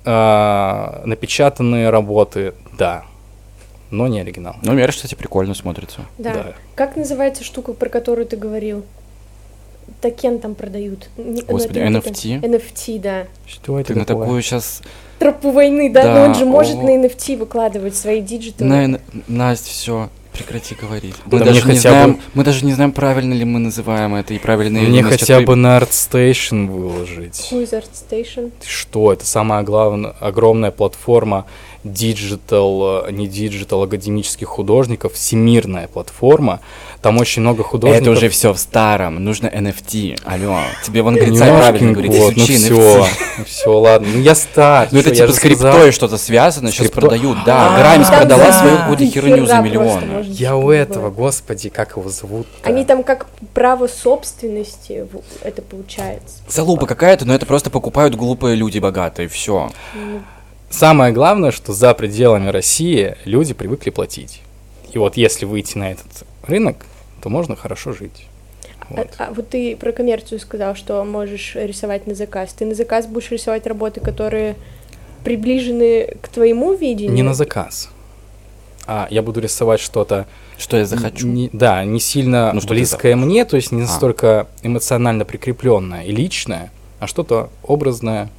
а, 0.05 1.01
напечатанные 1.05 1.89
работы, 1.89 2.53
да. 2.77 3.03
Но 3.89 4.07
не 4.07 4.21
оригинал. 4.21 4.55
Ну, 4.63 4.73
мерч, 4.73 4.95
кстати, 4.95 5.15
прикольно 5.15 5.53
смотрится. 5.53 6.01
Да. 6.17 6.33
Да. 6.33 6.53
Как 6.75 6.95
называется 6.95 7.43
штука, 7.43 7.73
про 7.73 7.89
которую 7.89 8.25
ты 8.25 8.37
говорил? 8.37 8.85
Токен 9.99 10.39
там 10.39 10.55
продают. 10.55 11.09
Не- 11.17 11.41
ну, 11.41 11.47
Господи, 11.47 11.79
не 11.79 11.85
NFT? 11.89 12.01
токен. 12.01 12.41
NFT, 12.41 12.99
да. 12.99 13.27
Что 13.45 13.79
это 13.79 13.93
Ты 13.93 13.99
на 13.99 14.05
такое? 14.05 14.25
такую 14.25 14.41
сейчас... 14.41 14.81
Тропу 15.19 15.51
войны, 15.51 15.91
да, 15.91 16.03
Да, 16.03 16.13
но 16.15 16.21
он 16.23 16.35
же 16.35 16.45
может 16.45 16.77
о. 16.77 16.81
на 16.83 17.05
NFT 17.05 17.37
выкладывать 17.37 17.95
свои 17.95 18.21
диджиталы. 18.21 18.99
Настя, 19.27 19.69
все, 19.69 20.09
прекрати 20.33 20.75
говорить. 20.75 21.15
Да 21.25 21.37
Мы, 21.37 21.37
мне 21.37 21.45
даже 21.45 21.59
не 21.67 21.75
хотя 21.75 21.89
знаем, 21.89 22.13
бы- 22.13 22.19
мы 22.33 22.43
даже 22.43 22.65
не 22.65 22.73
знаем, 22.73 22.91
правильно 22.91 23.33
ли 23.33 23.45
мы 23.45 23.59
называем 23.59 24.15
это 24.15 24.33
и 24.33 24.39
правильно 24.39 24.77
ли 24.79 24.87
Мне 24.87 25.01
мы 25.03 25.09
сейчас 25.11 25.19
хотя 25.21 25.37
при- 25.37 25.45
бы 25.45 25.55
на 25.55 25.77
ArtStation 25.77 26.67
выложить. 26.67 27.49
Who 27.51 27.63
is 27.63 27.73
ArtStation? 27.73 28.51
Ты 28.59 28.67
Что? 28.67 29.11
Это 29.13 29.25
самая 29.25 29.63
главная, 29.63 30.11
огромная 30.19 30.71
платформа 30.71 31.45
digital, 31.83 33.05
э, 33.07 33.11
не 33.11 33.27
digital, 33.27 33.83
академических 33.83 34.47
художников, 34.47 35.13
всемирная 35.13 35.87
платформа. 35.87 36.59
Там 37.01 37.17
очень 37.17 37.41
много 37.41 37.63
художников. 37.63 38.01
Это 38.03 38.11
уже 38.11 38.29
все 38.29 38.53
в 38.53 38.59
старом, 38.59 39.23
нужно 39.23 39.47
NFT. 39.47 40.19
Алло, 40.23 40.59
тебе 40.85 41.01
вон 41.01 41.15
Ну, 41.15 41.19
Грицай 41.19 41.49
правильно 41.49 41.91
говорит, 41.93 42.11
кот, 42.11 42.35
ну 42.35 42.43
изучи 42.43 42.57
все, 42.57 42.73
NFT. 42.73 43.45
все, 43.45 43.79
ладно. 43.79 44.07
Ну 44.13 44.19
я 44.21 44.35
стар. 44.35 44.87
Ну 44.91 44.99
это 44.99 45.15
типа 45.15 45.31
с 45.33 45.39
криптой 45.39 45.91
что-то 45.91 46.17
связано, 46.17 46.71
сейчас 46.71 46.91
продают. 46.91 47.39
Да, 47.45 47.75
А, 47.75 47.79
Граймс 47.79 48.07
продала 48.07 48.51
свою 48.51 48.77
какую-то 48.77 49.05
херню 49.05 49.45
за 49.45 49.59
миллион. 49.61 50.21
Я 50.21 50.55
у 50.55 50.69
этого, 50.69 51.09
господи, 51.09 51.69
как 51.69 51.97
его 51.97 52.09
зовут? 52.09 52.45
Они 52.63 52.85
там 52.85 53.03
как 53.03 53.25
право 53.53 53.87
собственности 53.87 55.07
это 55.41 55.61
получается. 55.61 56.37
Залупа 56.47 56.85
какая-то, 56.85 57.25
но 57.25 57.33
это 57.33 57.45
просто 57.45 57.69
покупают 57.69 58.15
глупые 58.15 58.55
люди 58.55 58.79
богатые, 58.79 59.27
все. 59.27 59.71
Самое 60.71 61.13
главное, 61.13 61.51
что 61.51 61.73
за 61.73 61.93
пределами 61.93 62.49
России 62.49 63.15
люди 63.25 63.53
привыкли 63.53 63.89
платить. 63.89 64.41
И 64.91 64.97
вот 64.97 65.17
если 65.17 65.45
выйти 65.45 65.77
на 65.77 65.91
этот 65.91 66.23
рынок, 66.43 66.77
то 67.21 67.29
можно 67.29 67.55
хорошо 67.55 67.93
жить. 67.93 68.25
А, 68.89 68.93
Вот. 68.95 69.07
а 69.19 69.33
вот 69.33 69.49
ты 69.49 69.75
про 69.75 69.91
коммерцию 69.91 70.39
сказал, 70.39 70.75
что 70.75 71.03
можешь 71.03 71.55
рисовать 71.55 72.07
на 72.07 72.15
заказ. 72.15 72.53
Ты 72.53 72.65
на 72.65 72.73
заказ 72.73 73.05
будешь 73.05 73.29
рисовать 73.31 73.67
работы, 73.67 73.99
которые 73.99 74.55
приближены 75.23 76.15
к 76.21 76.29
твоему 76.29 76.73
видению? 76.73 77.13
Не 77.13 77.23
на 77.23 77.33
заказ. 77.33 77.89
А 78.87 79.07
я 79.11 79.21
буду 79.21 79.39
рисовать 79.39 79.79
что-то 79.79 80.25
Что 80.57 80.77
я 80.77 80.85
захочу. 80.85 81.27
Не, 81.27 81.49
да, 81.53 81.83
не 81.85 81.99
сильно 81.99 82.51
Ну, 82.53 82.61
что 82.61 82.69
близкое 82.69 83.15
мне, 83.15 83.45
то 83.45 83.55
есть 83.55 83.71
не 83.71 83.81
А. 83.81 83.85
настолько 83.85 84.47
эмоционально 84.63 85.23
прикрепленное 85.25 86.03
и 86.03 86.11
личное, 86.11 86.71
а 86.99 87.07
что-то 87.07 87.49
образное, 87.63 88.29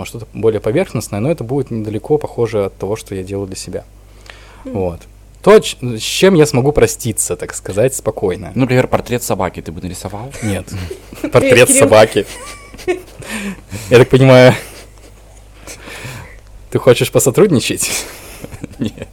вот, 0.00 0.08
что-то 0.08 0.26
более 0.32 0.60
поверхностное, 0.60 1.20
но 1.20 1.30
это 1.30 1.44
будет 1.44 1.70
недалеко 1.70 2.18
похоже 2.18 2.66
от 2.66 2.76
того, 2.76 2.96
что 2.96 3.14
я 3.14 3.22
делаю 3.22 3.46
для 3.46 3.56
себя. 3.56 3.84
Вот. 4.64 5.00
То, 5.42 5.62
с 5.62 6.00
чем 6.00 6.34
я 6.34 6.46
смогу 6.46 6.72
проститься, 6.72 7.36
так 7.36 7.54
сказать, 7.54 7.94
спокойно. 7.94 8.50
Ну, 8.54 8.62
Например, 8.62 8.88
портрет 8.88 9.22
собаки 9.22 9.62
ты 9.62 9.70
бы 9.70 9.80
нарисовал? 9.80 10.32
Нет. 10.42 10.66
Портрет 11.32 11.70
собаки. 11.70 12.26
Я 13.90 13.98
так 13.98 14.08
понимаю, 14.08 14.54
ты 16.70 16.78
хочешь 16.78 17.10
посотрудничать? 17.10 18.04
Нет. 18.78 19.08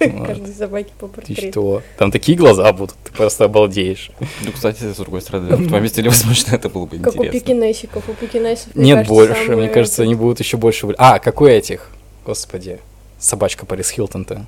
Как 0.00 0.26
каждой 0.26 0.54
собаки 0.54 0.92
по 0.98 1.06
Ты 1.08 1.14
портрету. 1.14 1.50
что? 1.52 1.82
Там 1.98 2.10
такие 2.10 2.36
глаза 2.36 2.72
будут, 2.72 2.96
ты 3.04 3.12
просто 3.12 3.44
обалдеешь. 3.44 4.10
Ну, 4.44 4.52
кстати, 4.52 4.92
с 4.92 4.96
другой 4.96 5.20
стороны, 5.20 5.56
в 5.56 5.68
твоем 5.68 5.86
стиле, 5.88 6.08
возможно, 6.08 6.54
это 6.54 6.68
было 6.70 6.86
бы 6.86 6.98
Как 6.98 7.14
у 7.14 7.18
интересно. 7.18 7.40
пекинесиков. 7.40 8.08
У 8.08 8.12
пекинесов, 8.14 8.74
мне 8.74 8.94
Нет 8.94 9.06
больше, 9.06 9.56
мне 9.56 9.68
кажется, 9.68 10.02
они 10.02 10.14
будут 10.14 10.40
еще 10.40 10.56
больше... 10.56 10.88
А, 10.98 11.18
какой 11.18 11.52
этих? 11.52 11.90
Господи, 12.24 12.78
собачка 13.18 13.66
Парис 13.66 13.90
Хилтон-то. 13.90 14.46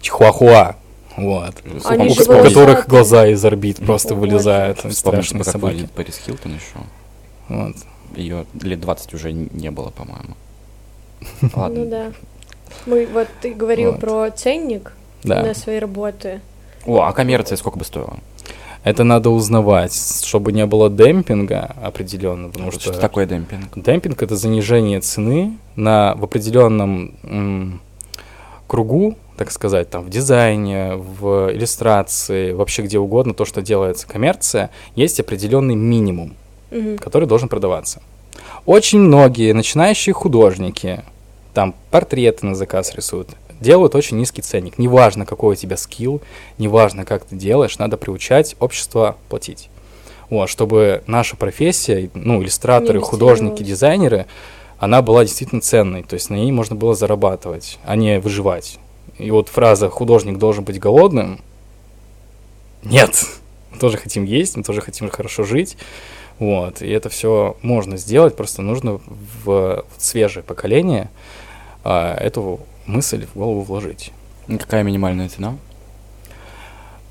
Чихуахуа. 0.00 0.76
Вот. 1.16 1.54
Они 1.84 2.08
у, 2.08 2.12
у 2.12 2.42
которых 2.42 2.88
глаза 2.88 3.26
из 3.28 3.44
орбит 3.44 3.78
просто 3.78 4.14
О, 4.14 4.16
вылезают. 4.16 4.80
Страшные 4.90 5.44
как 5.44 5.52
собаки. 5.52 5.88
Пэрис 5.94 6.18
Хилтон 6.24 6.54
еще. 6.54 6.86
Вот. 7.48 7.76
Ее 8.16 8.46
лет 8.62 8.80
20 8.80 9.14
уже 9.14 9.32
не 9.32 9.70
было, 9.70 9.90
по-моему. 9.90 10.34
Ну 11.40 11.50
Ладно. 11.54 11.84
да. 11.86 12.12
Мы, 12.86 13.06
вот 13.12 13.28
ты 13.40 13.54
говорил 13.54 13.92
Вот. 13.92 14.00
про 14.00 14.30
ценник 14.30 14.92
Да. 15.24 15.42
на 15.42 15.54
свои 15.54 15.78
работы. 15.78 16.40
О, 16.86 17.02
а 17.02 17.12
коммерция 17.12 17.56
сколько 17.56 17.78
бы 17.78 17.84
стоила? 17.84 18.14
Это 18.84 19.04
надо 19.04 19.30
узнавать, 19.30 19.94
чтобы 20.24 20.50
не 20.52 20.66
было 20.66 20.90
демпинга 20.90 21.76
определенного, 21.82 22.50
потому 22.50 22.72
что 22.72 22.80
что 22.80 22.92
такое 23.00 23.26
демпинг? 23.26 23.68
демпинг 23.76 24.20
это 24.22 24.34
занижение 24.34 25.00
цены 25.00 25.56
на 25.76 26.14
в 26.16 26.24
определенном 26.24 27.14
м, 27.22 27.80
кругу, 28.66 29.16
так 29.36 29.52
сказать, 29.52 29.88
там 29.88 30.02
в 30.02 30.10
дизайне, 30.10 30.94
в 30.96 31.52
иллюстрации, 31.52 32.52
вообще 32.52 32.82
где 32.82 32.98
угодно, 32.98 33.34
то, 33.34 33.44
что 33.44 33.62
делается 33.62 34.06
коммерция, 34.08 34.70
есть 34.96 35.20
определенный 35.20 35.76
минимум. 35.76 36.34
Мгм. 36.72 36.96
который 36.96 37.28
должен 37.28 37.48
продаваться. 37.50 38.00
Очень 38.64 39.00
многие 39.00 39.52
начинающие 39.52 40.14
художники, 40.14 41.02
там 41.54 41.74
портреты 41.90 42.46
на 42.46 42.54
заказ 42.54 42.94
рисуют, 42.94 43.28
делают 43.60 43.94
очень 43.94 44.18
низкий 44.18 44.42
ценник. 44.42 44.78
Неважно, 44.78 45.26
какой 45.26 45.52
у 45.52 45.56
тебя 45.56 45.76
скилл, 45.76 46.20
неважно, 46.58 47.04
как 47.04 47.24
ты 47.24 47.36
делаешь, 47.36 47.78
надо 47.78 47.96
приучать 47.96 48.56
общество 48.60 49.16
платить. 49.28 49.68
Вот, 50.30 50.48
чтобы 50.48 51.02
наша 51.06 51.36
профессия, 51.36 52.10
ну, 52.14 52.42
иллюстраторы, 52.42 53.00
художники, 53.00 53.62
дизайнеры, 53.62 54.26
она 54.78 55.02
была 55.02 55.24
действительно 55.24 55.60
ценной, 55.60 56.02
то 56.02 56.14
есть 56.14 56.30
на 56.30 56.34
ней 56.34 56.50
можно 56.50 56.74
было 56.74 56.94
зарабатывать, 56.94 57.78
а 57.84 57.96
не 57.96 58.18
выживать. 58.18 58.78
И 59.18 59.30
вот 59.30 59.48
фраза 59.48 59.90
«художник 59.90 60.38
должен 60.38 60.64
быть 60.64 60.80
голодным» 60.80 61.40
Нет, 62.82 63.26
мы 63.70 63.78
тоже 63.78 63.96
хотим 63.96 64.24
есть, 64.24 64.56
мы 64.56 64.64
тоже 64.64 64.80
хотим 64.80 65.08
хорошо 65.08 65.44
жить. 65.44 65.76
Вот, 66.38 66.82
и 66.82 66.88
это 66.88 67.08
все 67.08 67.56
можно 67.62 67.96
сделать, 67.96 68.34
просто 68.34 68.62
нужно 68.62 69.00
в, 69.44 69.44
в 69.44 69.84
свежее 69.98 70.42
поколение 70.42 71.10
а, 71.84 72.14
эту 72.16 72.60
мысль 72.86 73.26
в 73.26 73.38
голову 73.38 73.62
вложить. 73.62 74.12
Ну, 74.46 74.58
Какая 74.58 74.82
минимальная 74.82 75.28
цена? 75.28 75.56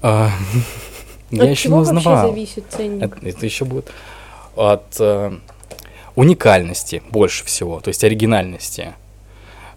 А, 0.01 0.29
я 1.31 1.49
еще 1.49 1.69
не 1.69 1.75
узнавал. 1.75 2.29
зависит 2.29 2.65
ценник? 2.69 3.03
Это, 3.03 3.27
это 3.27 3.45
еще 3.45 3.65
будет 3.65 3.91
от 4.55 4.99
э, 4.99 5.31
уникальности 6.15 7.01
больше 7.09 7.45
всего, 7.45 7.79
то 7.79 7.87
есть 7.89 8.03
оригинальности. 8.03 8.93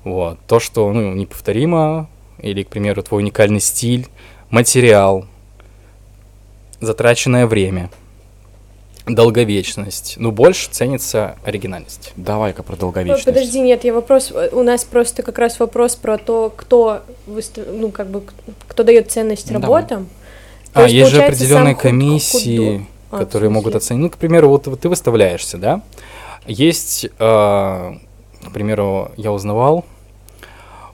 Вот. 0.02 0.38
То, 0.46 0.60
что 0.60 0.92
ну, 0.92 1.14
неповторимо, 1.14 2.08
или, 2.38 2.62
к 2.62 2.68
примеру, 2.68 3.02
твой 3.02 3.22
уникальный 3.22 3.60
стиль, 3.60 4.08
материал, 4.50 5.26
затраченное 6.80 7.46
время. 7.46 7.90
Долговечность. 9.06 10.14
Ну, 10.18 10.30
больше 10.30 10.68
ценится 10.70 11.36
оригинальность. 11.44 12.12
Давай-ка 12.16 12.62
про 12.62 12.76
долговечность. 12.76 13.24
Подожди, 13.26 13.60
нет, 13.60 13.84
я 13.84 13.92
вопрос. 13.92 14.32
У 14.52 14.62
нас 14.62 14.84
просто 14.84 15.22
как 15.22 15.38
раз 15.38 15.60
вопрос 15.60 15.94
про 15.96 16.16
то, 16.18 16.52
кто 16.54 17.02
выстав- 17.26 17.66
ну, 17.70 17.90
как 17.90 18.08
бы, 18.08 18.22
кто 18.66 18.82
дает 18.82 19.10
ценность 19.10 19.50
Ну, 19.50 19.60
давай. 19.60 19.82
работам. 19.82 20.08
То 20.72 20.80
А, 20.80 20.88
есть 20.88 20.94
же 21.10 21.16
получается, 21.18 21.44
определенные 21.44 21.74
худ- 21.74 21.82
комиссии, 21.82 22.58
худо- 22.78 22.84
А, 23.10 23.18
которые 23.18 23.50
могут 23.50 23.74
оценить. 23.74 24.02
Ну, 24.02 24.10
к 24.10 24.16
примеру, 24.16 24.48
вот, 24.48 24.66
вот 24.66 24.80
ты 24.80 24.88
выставляешься, 24.88 25.58
да? 25.58 25.82
Есть, 26.46 27.04
э, 27.04 27.08
к 27.18 28.52
примеру, 28.52 29.12
я 29.16 29.32
узнавал, 29.32 29.84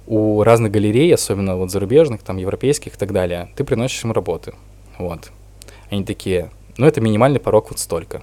у 0.07 0.43
разных 0.43 0.73
галерей, 0.73 1.15
особенно 1.15 1.57
вот 1.57 1.71
зарубежных, 1.71 2.23
там, 2.23 2.37
европейских 2.37 2.95
и 2.97 2.99
так 2.99 3.13
далее, 3.13 3.49
ты 3.57 3.63
приносишь 3.65 4.05
им 4.05 4.13
работы. 4.13 4.55
Вот. 4.99 5.31
Они 5.91 6.05
такие, 6.05 6.51
ну, 6.81 6.87
это 6.87 7.01
минимальный 7.01 7.41
порог 7.41 7.71
вот 7.71 7.79
столько. 7.79 8.23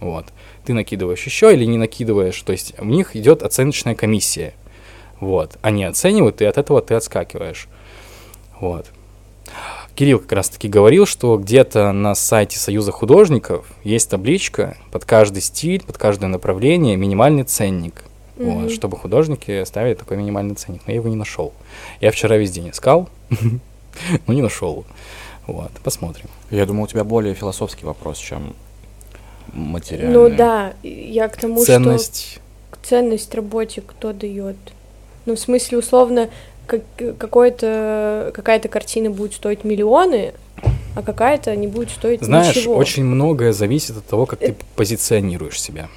Вот. 0.00 0.24
Ты 0.64 0.72
накидываешь 0.72 1.22
еще 1.24 1.52
или 1.52 1.66
не 1.66 1.76
накидываешь. 1.76 2.40
То 2.40 2.52
есть 2.52 2.72
у 2.78 2.86
них 2.86 3.14
идет 3.14 3.42
оценочная 3.42 3.94
комиссия. 3.94 4.54
Вот. 5.20 5.58
Они 5.60 5.84
оценивают, 5.84 6.40
и 6.40 6.46
от 6.46 6.56
этого 6.56 6.80
ты 6.80 6.94
отскакиваешь. 6.94 7.68
Вот. 8.58 8.86
Кирилл 9.94 10.20
как 10.20 10.32
раз-таки 10.32 10.68
говорил, 10.68 11.04
что 11.04 11.36
где-то 11.36 11.92
на 11.92 12.14
сайте 12.14 12.58
Союза 12.58 12.90
художников 12.90 13.66
есть 13.84 14.08
табличка 14.08 14.78
под 14.92 15.04
каждый 15.04 15.42
стиль, 15.42 15.82
под 15.84 15.98
каждое 15.98 16.28
направление 16.28 16.96
минимальный 16.96 17.42
ценник. 17.44 18.04
Вот, 18.38 18.62
Мгм. 18.62 18.70
чтобы 18.70 18.96
художники 18.96 19.62
ставили 19.64 19.92
такой 19.92 20.16
минимальный 20.16 20.54
ценник. 20.54 20.80
Но 20.86 20.92
я 20.92 20.96
его 21.00 21.10
не 21.10 21.16
нашел. 21.16 21.52
Я 22.00 22.10
вчера 22.12 22.38
весь 22.38 22.50
день 22.50 22.70
искал, 22.70 23.10
но 24.26 24.32
не 24.32 24.40
нашел. 24.40 24.86
Вот, 25.46 25.70
посмотрим. 25.82 26.26
Я 26.50 26.66
думал, 26.66 26.84
у 26.84 26.86
тебя 26.86 27.04
более 27.04 27.34
философский 27.34 27.84
вопрос, 27.84 28.18
чем 28.18 28.54
материальный. 29.52 30.12
Ну 30.14 30.36
да, 30.36 30.74
я 30.82 31.28
к 31.28 31.36
тому, 31.36 31.64
Ценность. 31.64 32.32
что 32.34 32.40
ценность 32.82 33.34
работе 33.34 33.82
кто 33.82 34.12
дает. 34.12 34.56
Ну, 35.26 35.36
в 35.36 35.38
смысле, 35.38 35.78
условно, 35.78 36.30
как, 36.66 36.82
какой-то, 37.18 38.32
какая-то 38.34 38.68
картина 38.68 39.10
будет 39.10 39.34
стоить 39.34 39.64
миллионы, 39.64 40.32
а 40.96 41.02
какая-то 41.02 41.54
не 41.56 41.66
будет 41.66 41.90
стоить 41.90 42.22
Знаешь, 42.22 42.56
ничего. 42.56 42.74
очень 42.74 43.04
многое 43.04 43.52
зависит 43.52 43.96
от 43.96 44.06
того, 44.06 44.26
как 44.26 44.38
ты 44.40 44.54
позиционируешь 44.76 45.60
себя. 45.60 45.88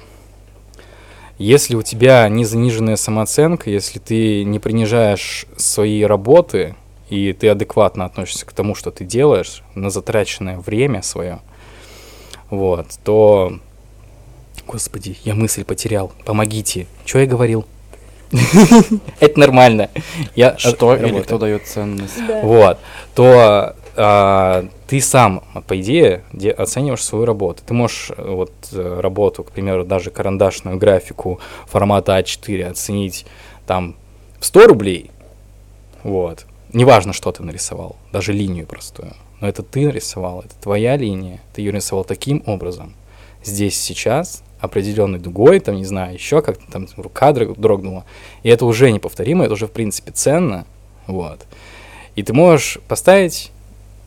Если 1.38 1.74
у 1.74 1.82
тебя 1.82 2.28
не 2.28 2.44
заниженная 2.44 2.96
самооценка, 2.96 3.68
если 3.68 3.98
ты 3.98 4.44
не 4.44 4.60
принижаешь 4.60 5.46
свои 5.56 6.02
работы, 6.04 6.76
и 7.14 7.32
ты 7.32 7.48
адекватно 7.48 8.04
относишься 8.04 8.44
к 8.44 8.52
тому, 8.52 8.74
что 8.74 8.90
ты 8.90 9.04
делаешь, 9.04 9.62
на 9.74 9.90
затраченное 9.90 10.58
время 10.58 11.02
свое, 11.02 11.40
вот, 12.50 12.86
то... 13.04 13.58
Господи, 14.66 15.16
я 15.24 15.34
мысль 15.34 15.64
потерял. 15.64 16.12
Помогите. 16.24 16.86
Что 17.04 17.18
я 17.18 17.26
говорил? 17.26 17.66
Это 19.20 19.38
нормально. 19.38 19.90
Я 20.34 20.52
э, 20.52 20.58
Что 20.58 20.96
или 20.96 21.20
кто 21.20 21.38
дает 21.38 21.66
ценность? 21.66 22.18
Вот, 22.42 22.78
то 23.14 23.76
а, 23.96 24.66
ты 24.86 25.00
сам, 25.00 25.44
по 25.68 25.80
идее, 25.80 26.24
де- 26.32 26.50
оцениваешь 26.50 27.04
свою 27.04 27.26
работу. 27.26 27.62
Ты 27.64 27.74
можешь 27.74 28.10
э, 28.16 28.22
вот 28.22 28.52
э, 28.72 29.00
работу, 29.00 29.44
к 29.44 29.52
примеру, 29.52 29.84
даже 29.84 30.10
карандашную 30.10 30.78
графику 30.78 31.40
формата 31.66 32.18
А4 32.18 32.70
оценить 32.70 33.26
там 33.66 33.96
в 34.40 34.46
100 34.46 34.66
рублей, 34.66 35.10
вот. 36.02 36.46
Неважно, 36.74 37.12
что 37.12 37.30
ты 37.32 37.42
нарисовал, 37.42 37.96
даже 38.12 38.32
линию 38.32 38.66
простую. 38.66 39.14
Но 39.40 39.48
это 39.48 39.62
ты 39.62 39.86
нарисовал, 39.86 40.40
это 40.40 40.54
твоя 40.60 40.96
линия, 40.96 41.40
ты 41.54 41.62
ее 41.62 41.70
рисовал 41.70 42.04
таким 42.04 42.42
образом. 42.46 42.94
Здесь, 43.44 43.80
сейчас, 43.80 44.42
определенной 44.58 45.20
дугой, 45.20 45.60
там, 45.60 45.76
не 45.76 45.84
знаю, 45.84 46.14
еще 46.14 46.42
как-то 46.42 46.64
там 46.70 46.88
рука 46.96 47.30
дрог- 47.30 47.58
дрогнула. 47.58 48.04
И 48.42 48.48
это 48.48 48.66
уже 48.66 48.90
неповторимо, 48.90 49.44
это 49.44 49.54
уже, 49.54 49.68
в 49.68 49.70
принципе, 49.70 50.10
ценно, 50.10 50.66
вот. 51.06 51.46
И 52.16 52.22
ты 52.22 52.32
можешь 52.32 52.78
поставить 52.88 53.52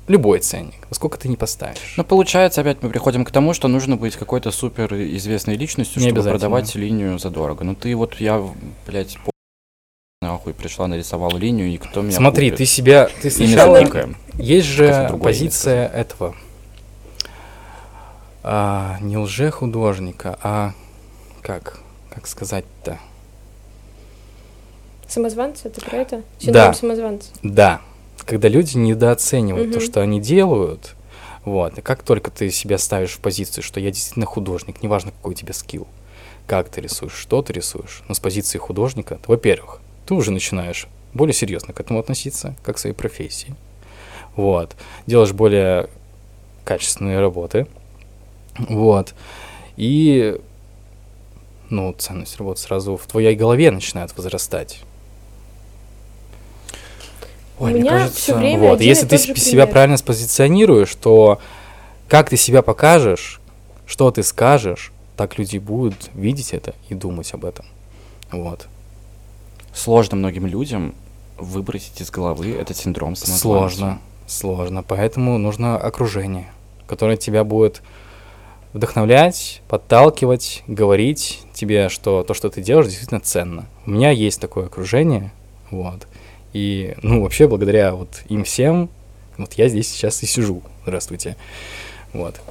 любой 0.08 0.40
ценник, 0.40 0.88
сколько 0.92 1.18
ты 1.18 1.30
не 1.30 1.38
поставишь. 1.38 1.94
Ну, 1.96 2.04
получается, 2.04 2.62
опять 2.62 2.82
мы 2.82 2.90
приходим 2.90 3.24
к 3.24 3.32
тому, 3.32 3.54
что 3.54 3.68
нужно 3.68 3.96
быть 3.96 4.16
какой-то 4.18 4.52
супер 4.52 4.94
известной 4.94 5.56
личностью, 5.56 6.02
Не 6.02 6.10
чтобы 6.10 6.30
продавать 6.30 6.76
линию 6.76 7.18
задорого. 7.18 7.64
Ну, 7.64 7.76
ты 7.76 7.96
вот, 7.96 8.20
я, 8.20 8.44
блядь. 8.86 9.18
Нахуй 10.28 10.54
пришла, 10.54 10.88
нарисовала 10.88 11.38
линию, 11.38 11.68
и 11.70 11.78
кто 11.78 12.02
меня 12.02 12.16
Смотри, 12.16 12.50
купит? 12.50 12.58
ты 12.58 12.66
себя, 12.66 13.10
ты 13.22 13.30
сначала... 13.32 13.80
Есть 14.36 14.68
же 14.68 15.18
позиция 15.22 15.88
этого 15.88 16.36
а, 18.44 18.98
не 19.02 19.18
лже-художника, 19.18 20.38
а 20.42 20.74
как, 21.42 21.80
как 22.10 22.28
сказать-то? 22.28 23.00
Самозванцы, 25.08 25.68
это 25.70 25.82
про 25.82 25.98
это? 25.98 26.18
Да. 26.18 26.24
Синдром 26.40 26.74
самозванца. 26.74 27.30
Да, 27.42 27.82
когда 28.26 28.48
люди 28.50 28.78
недооценивают 28.78 29.72
то, 29.72 29.80
Мгм. 29.80 29.86
что 29.86 30.02
они 30.02 30.20
делают, 30.20 30.96
вот, 31.46 31.78
и 31.78 31.82
как 31.82 32.04
только 32.04 32.30
ты 32.30 32.52
себя 32.52 32.78
ставишь 32.78 33.13
в 33.13 33.20
позицию, 33.20 33.63
что 33.63 33.80
я 33.80 33.90
действительно 33.90 34.26
художник, 34.26 34.84
неважно, 34.84 35.12
какой 35.12 35.32
у 35.32 35.36
тебя 35.36 35.54
скилл, 35.54 35.88
как 36.46 36.70
ты 36.70 36.82
рисуешь, 36.82 37.13
что 37.13 37.42
ты 37.42 37.54
рисуешь, 37.54 38.04
но 38.08 38.13
с 38.13 38.20
позиции 38.20 38.58
художника, 38.58 39.16
то, 39.16 39.32
во-первых, 39.32 39.80
ты 40.08 40.13
уже 40.13 40.32
начинаешь 40.32 40.88
более 41.13 41.34
серьезно 41.34 41.74
к 41.74 41.80
этому 41.80 42.00
относиться, 42.00 42.56
как 42.63 42.76
к 42.78 42.80
своей 42.80 42.96
профессии, 42.96 43.54
вот, 44.36 44.76
делаешь 45.06 45.34
более 45.34 45.89
качественные 46.65 47.20
работы, 47.20 47.67
вот, 48.58 49.13
и, 49.78 50.39
ну, 51.70 51.93
ценность 51.93 52.38
работы 52.38 52.62
сразу 52.62 52.98
в 52.98 53.06
твоей 53.08 53.36
голове 53.36 53.70
начинает 53.72 54.15
возрастать. 54.17 54.82
У 57.60 57.67
меня 57.67 58.08
всё 58.10 58.36
время 58.38 58.70
Вот, 58.70 58.82
если 58.82 59.08
ты 59.08 59.17
сп- 59.17 59.36
себя 59.38 59.63
пример. 59.63 59.67
правильно 59.70 59.98
спозиционируешь, 59.98 60.93
то 60.96 61.39
как 62.08 62.30
ты 62.30 62.38
себя 62.38 62.62
покажешь, 62.62 63.41
что 63.88 64.12
ты 64.12 64.22
скажешь, 64.22 64.91
так 65.15 65.39
люди 65.39 65.58
будут 65.58 66.10
видеть 66.13 66.54
это 66.54 66.76
и 66.89 66.93
думать 66.93 67.34
об 67.34 67.46
этом. 67.46 67.65
Вот. 68.32 68.67
Сложно 69.78 70.18
многим 70.18 70.48
людям 70.48 70.96
выбросить 71.38 72.02
из 72.02 72.10
головы 72.10 72.52
этот 72.52 72.76
синдром 72.76 73.16
самозванца. 73.16 73.42
Сложно, 73.42 74.00
сложно. 74.26 74.82
Поэтому 74.82 75.38
нужно 75.38 75.78
окружение, 75.78 76.52
которое 76.88 77.16
тебя 77.16 77.44
будет 77.44 77.84
вдохновлять, 78.74 79.62
подталкивать, 79.68 80.63
говорить 80.66 81.42
тебе, 81.54 81.90
что 81.90 82.24
то, 82.24 82.34
что 82.34 82.50
ты 82.50 82.63
делаешь, 82.63 82.88
действительно 82.88 83.20
ценно. 83.20 83.68
У 83.86 83.92
меня 83.92 84.10
есть 84.10 84.42
такое 84.42 84.66
окружение, 84.66 85.32
вот. 85.70 86.08
И, 86.54 86.96
ну, 87.04 87.22
вообще, 87.22 87.48
благодаря 87.48 87.94
вот 87.94 88.24
им 88.30 88.46
всем, 88.46 88.90
вот 89.38 89.54
я 89.54 89.70
здесь 89.70 89.90
сейчас 89.90 90.24
и 90.24 90.26
сижу. 90.26 90.63
Здравствуйте. 90.86 91.38
Вот. 92.13 92.42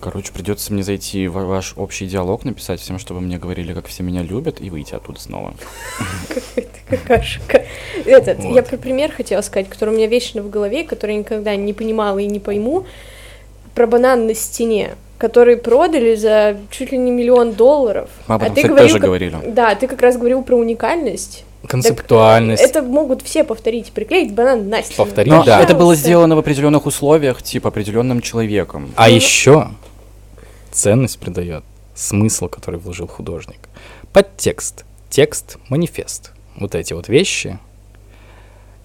Короче, 0.00 0.32
придется 0.32 0.72
мне 0.72 0.82
зайти 0.84 1.26
в 1.26 1.32
ваш 1.44 1.74
общий 1.76 2.06
диалог, 2.06 2.44
написать 2.44 2.80
всем, 2.80 2.98
чтобы 2.98 3.20
мне 3.20 3.36
говорили, 3.36 3.72
как 3.74 3.86
все 3.88 4.02
меня 4.04 4.22
любят, 4.22 4.60
и 4.60 4.70
выйти 4.70 4.94
оттуда 4.94 5.20
снова. 5.20 5.54
Какашка. 6.88 7.64
Этот, 8.04 8.42
я 8.44 8.62
про 8.62 8.76
пример 8.76 9.10
хотела 9.12 9.40
сказать, 9.40 9.68
который 9.68 9.90
у 9.90 9.96
меня 9.96 10.06
вечно 10.06 10.40
в 10.42 10.50
голове, 10.50 10.84
который 10.84 11.12
я 11.12 11.18
никогда 11.18 11.56
не 11.56 11.72
понимала 11.72 12.18
и 12.18 12.26
не 12.26 12.38
пойму, 12.38 12.86
про 13.74 13.86
банан 13.86 14.26
на 14.26 14.34
стене, 14.34 14.90
который 15.18 15.56
продали 15.56 16.14
за 16.14 16.56
чуть 16.70 16.92
ли 16.92 16.98
не 16.98 17.10
миллион 17.10 17.52
долларов. 17.54 18.08
Мы 18.28 18.36
об 18.36 18.42
этом, 18.42 18.52
а 18.52 18.54
ты 18.54 18.60
кстати, 18.62 18.66
говорил, 18.68 18.86
тоже 18.88 18.98
как- 19.00 19.06
говорили. 19.06 19.36
Да, 19.48 19.74
ты 19.74 19.88
как 19.88 20.00
раз 20.00 20.16
говорил 20.16 20.42
про 20.42 20.54
уникальность. 20.56 21.44
Так, 21.62 21.70
Концептуальность. 21.72 22.62
это 22.62 22.82
могут 22.82 23.22
все 23.22 23.42
повторить, 23.42 23.90
приклеить 23.92 24.32
банан 24.32 24.68
на 24.68 24.82
стену. 24.82 25.04
Повторить, 25.04 25.32
Но 25.32 25.44
да. 25.44 25.60
это 25.60 25.74
было 25.74 25.94
сделано 25.94 26.36
в 26.36 26.38
определенных 26.38 26.86
условиях, 26.86 27.42
типа 27.42 27.68
определенным 27.68 28.20
человеком. 28.20 28.92
А 28.96 29.08
Ну, 29.08 29.14
еще 29.14 29.68
ценность 30.70 31.18
придает 31.18 31.64
смысл, 31.94 32.48
который 32.48 32.78
вложил 32.78 33.08
художник. 33.08 33.68
Подтекст, 34.12 34.84
текст, 35.10 35.58
манифест. 35.68 36.32
Вот 36.56 36.74
эти 36.74 36.92
вот 36.92 37.08
вещи. 37.08 37.58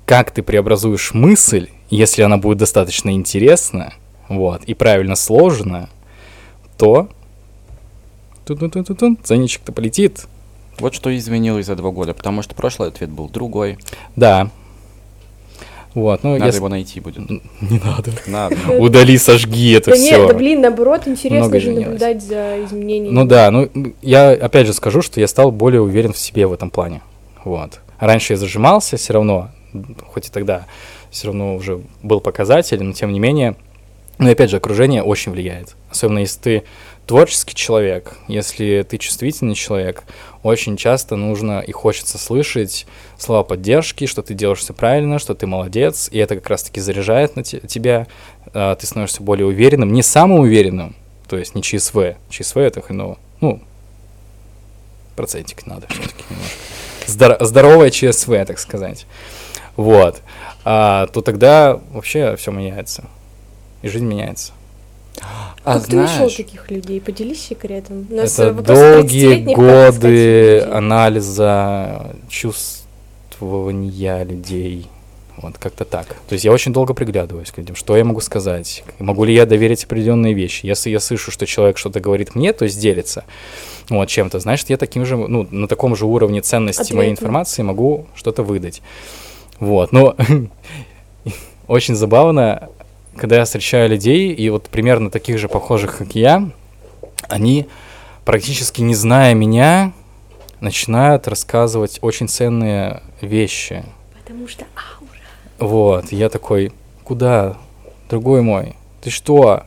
Как 0.05 0.31
ты 0.31 0.41
преобразуешь 0.43 1.13
мысль, 1.13 1.69
если 1.89 2.23
она 2.23 2.37
будет 2.37 2.57
достаточно 2.57 3.11
интересна, 3.11 3.93
вот, 4.29 4.63
и 4.65 4.73
правильно 4.73 5.15
сложена, 5.15 5.89
то 6.77 7.07
тун-тун-тун-тун, 8.45 9.17
ценничек-то 9.23 9.71
полетит. 9.71 10.25
Вот 10.79 10.93
что 10.95 11.15
изменилось 11.15 11.65
за 11.67 11.75
два 11.75 11.91
года, 11.91 12.13
потому 12.13 12.41
что 12.41 12.55
прошлый 12.55 12.89
ответ 12.89 13.09
был 13.09 13.29
другой. 13.29 13.77
Да. 14.15 14.49
Вот, 15.93 16.23
ну, 16.23 16.33
Надо 16.33 16.45
если- 16.47 16.57
его 16.57 16.69
найти 16.69 16.99
будет. 16.99 17.29
Не 17.29 17.79
надо. 17.83 18.11
Надо. 18.25 18.55
Да. 18.67 18.73
Удали, 18.79 19.15
сожги 19.17 19.73
это 19.73 19.91
Да 19.91 19.95
все. 19.95 20.17
нет, 20.17 20.27
да 20.27 20.33
блин, 20.33 20.61
наоборот, 20.61 21.07
интересно 21.07 21.41
Много 21.45 21.59
же 21.59 21.65
изменилось. 21.67 21.85
наблюдать 22.01 22.23
за 22.23 22.65
изменениями. 22.65 23.13
Ну 23.13 23.25
да, 23.25 23.51
ну 23.51 23.69
я 24.01 24.31
опять 24.31 24.65
же 24.65 24.73
скажу, 24.73 25.03
что 25.03 25.19
я 25.19 25.27
стал 25.27 25.51
более 25.51 25.81
уверен 25.81 26.11
в 26.11 26.17
себе 26.17 26.47
в 26.47 26.53
этом 26.53 26.71
плане. 26.71 27.01
Вот. 27.45 27.79
Раньше 27.99 28.33
я 28.33 28.37
зажимался 28.37 28.97
все 28.97 29.13
равно, 29.13 29.49
хоть 30.11 30.27
и 30.27 30.31
тогда 30.31 30.65
все 31.11 31.27
равно 31.27 31.55
уже 31.55 31.81
был 32.01 32.19
показатель, 32.21 32.81
но 32.81 32.93
тем 32.93 33.13
не 33.13 33.19
менее 33.19 33.55
Но 34.17 34.29
опять 34.31 34.49
же, 34.49 34.57
окружение 34.57 35.03
очень 35.03 35.31
влияет. 35.31 35.75
Особенно 35.91 36.19
если 36.19 36.39
ты 36.39 36.63
творческий 37.07 37.55
человек, 37.55 38.17
если 38.27 38.85
ты 38.87 38.97
чувствительный 38.97 39.55
человек, 39.55 40.03
очень 40.41 40.77
часто 40.77 41.15
нужно 41.15 41.59
и 41.59 41.71
хочется 41.71 42.17
слышать 42.17 42.85
слова 43.17 43.43
поддержки, 43.43 44.05
что 44.05 44.21
ты 44.21 44.33
делаешь 44.33 44.59
все 44.59 44.73
правильно, 44.73 45.19
что 45.19 45.35
ты 45.35 45.47
молодец, 45.47 46.09
и 46.11 46.17
это 46.17 46.35
как 46.35 46.49
раз-таки 46.49 46.79
заряжает 46.79 47.35
на 47.35 47.43
те, 47.43 47.59
тебя, 47.59 48.07
а, 48.53 48.75
ты 48.75 48.85
становишься 48.85 49.23
более 49.23 49.45
уверенным, 49.45 49.91
не 49.93 50.03
самым 50.03 50.39
уверенным, 50.39 50.95
то 51.27 51.37
есть 51.37 51.55
не 51.55 51.61
ЧСВ, 51.61 52.15
ЧСВ 52.29 52.57
это 52.57 52.81
хреново, 52.81 53.17
ну, 53.41 53.61
процентик 55.15 55.65
надо 55.65 55.87
все-таки 55.87 56.23
немножко. 56.29 56.57
Здор- 57.05 57.37
здоровое 57.45 57.89
ЧСВ, 57.89 58.45
так 58.45 58.59
сказать. 58.59 59.05
Вот. 59.75 60.21
А, 60.63 61.07
то 61.07 61.21
тогда 61.21 61.79
вообще 61.91 62.35
все 62.37 62.51
меняется. 62.51 63.05
И 63.81 63.89
жизнь 63.89 64.05
меняется. 64.05 64.53
А 65.63 65.79
как 65.79 65.87
ты 65.87 65.95
нашел 65.95 66.15
знаешь, 66.15 66.35
таких 66.35 66.69
людей? 66.69 66.99
Поделись 66.99 67.41
секретом. 67.41 68.07
У 68.09 68.15
нас 68.15 68.37
Это 68.37 68.53
вопрос 68.53 68.77
долгие 68.77 69.27
30-летних, 69.27 69.55
как 69.55 69.65
искать 69.65 70.01
годы 70.01 70.59
анализа 70.61 72.15
чувствования 72.29 74.23
людей. 74.23 74.87
Вот 75.37 75.57
как-то 75.57 75.83
так. 75.83 76.07
То 76.27 76.33
есть 76.33 76.45
я 76.45 76.51
очень 76.51 76.73
долго 76.73 76.93
приглядываюсь 76.93 77.51
к 77.51 77.57
людям. 77.57 77.75
Что 77.75 77.97
я 77.97 78.05
могу 78.05 78.21
сказать? 78.21 78.83
Могу 78.99 79.23
ли 79.23 79.33
я 79.33 79.45
доверить 79.45 79.83
определенные 79.83 80.33
вещи? 80.33 80.65
Если 80.65 80.89
я 80.89 80.99
слышу, 80.99 81.31
что 81.31 81.45
человек 81.45 81.77
что-то 81.77 81.99
говорит 81.99 82.35
мне, 82.35 82.53
то 82.53 82.65
есть 82.65 82.79
делится 82.79 83.23
вот 83.89 84.07
чем-то, 84.07 84.39
значит, 84.39 84.69
я 84.69 84.77
таким 84.77 85.05
же, 85.05 85.17
ну, 85.17 85.47
на 85.49 85.67
таком 85.67 85.95
же 85.95 86.05
уровне 86.05 86.41
ценности 86.41 86.93
моей 86.93 87.11
Ответно. 87.11 87.25
информации 87.25 87.63
могу 87.63 88.07
что-то 88.15 88.43
выдать. 88.43 88.81
Вот. 89.59 89.91
Но 89.91 90.15
очень 91.67 91.95
забавно, 91.95 92.69
когда 93.17 93.37
я 93.37 93.45
встречаю 93.45 93.89
людей, 93.89 94.33
и 94.33 94.49
вот 94.49 94.69
примерно 94.69 95.09
таких 95.09 95.37
же 95.37 95.47
похожих, 95.47 95.97
как 95.97 96.15
я, 96.15 96.49
они, 97.29 97.67
практически 98.25 98.81
не 98.81 98.95
зная 98.95 99.33
меня, 99.33 99.93
начинают 100.59 101.27
рассказывать 101.27 101.99
очень 102.01 102.27
ценные 102.27 103.03
вещи. 103.21 103.83
Потому 104.23 104.47
что 104.47 104.65
аура. 104.75 105.19
Вот, 105.59 106.11
я 106.11 106.29
такой, 106.29 106.71
куда, 107.03 107.57
другой 108.09 108.41
мой, 108.41 108.75
ты 109.01 109.09
что? 109.09 109.63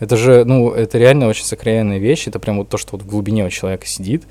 Это 0.00 0.16
же, 0.16 0.44
ну, 0.44 0.70
это 0.72 0.98
реально 0.98 1.28
очень 1.28 1.44
сокровенная 1.44 1.98
вещь, 1.98 2.26
это 2.26 2.38
прям 2.38 2.58
вот 2.58 2.68
то, 2.68 2.78
что 2.78 2.92
вот 2.92 3.02
в 3.02 3.06
глубине 3.06 3.44
у 3.44 3.50
человека 3.50 3.86
сидит. 3.86 4.24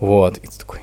Вот, 0.00 0.38
и 0.38 0.46
ты 0.46 0.58
такой, 0.58 0.80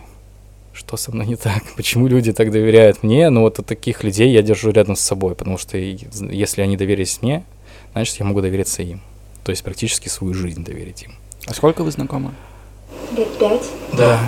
что 0.76 0.98
со 0.98 1.12
мной 1.12 1.26
не 1.26 1.36
так? 1.36 1.64
Почему 1.76 2.08
люди 2.08 2.34
так 2.34 2.52
доверяют 2.52 3.02
мне? 3.02 3.30
Ну, 3.30 3.42
вот 3.42 3.60
от 3.60 3.66
таких 3.66 4.04
людей 4.04 4.32
я 4.32 4.42
держу 4.42 4.72
рядом 4.72 4.96
с 4.96 5.02
собой, 5.02 5.34
потому 5.36 5.58
что 5.58 5.78
если 5.78 6.62
они 6.62 6.78
доверились 6.78 7.22
мне, 7.22 7.44
значит, 7.94 8.18
я 8.18 8.26
могу 8.26 8.42
довериться 8.42 8.84
им. 8.84 9.02
То 9.44 9.52
есть 9.52 9.64
практически 9.64 10.10
свою 10.10 10.34
жизнь 10.34 10.64
доверить 10.64 11.04
им. 11.04 11.16
а 11.48 11.54
сколько 11.54 11.84
вы 11.84 11.92
знакомы? 11.92 12.32
Лет 13.16 13.30
пять. 13.40 13.70
Да. 13.94 14.20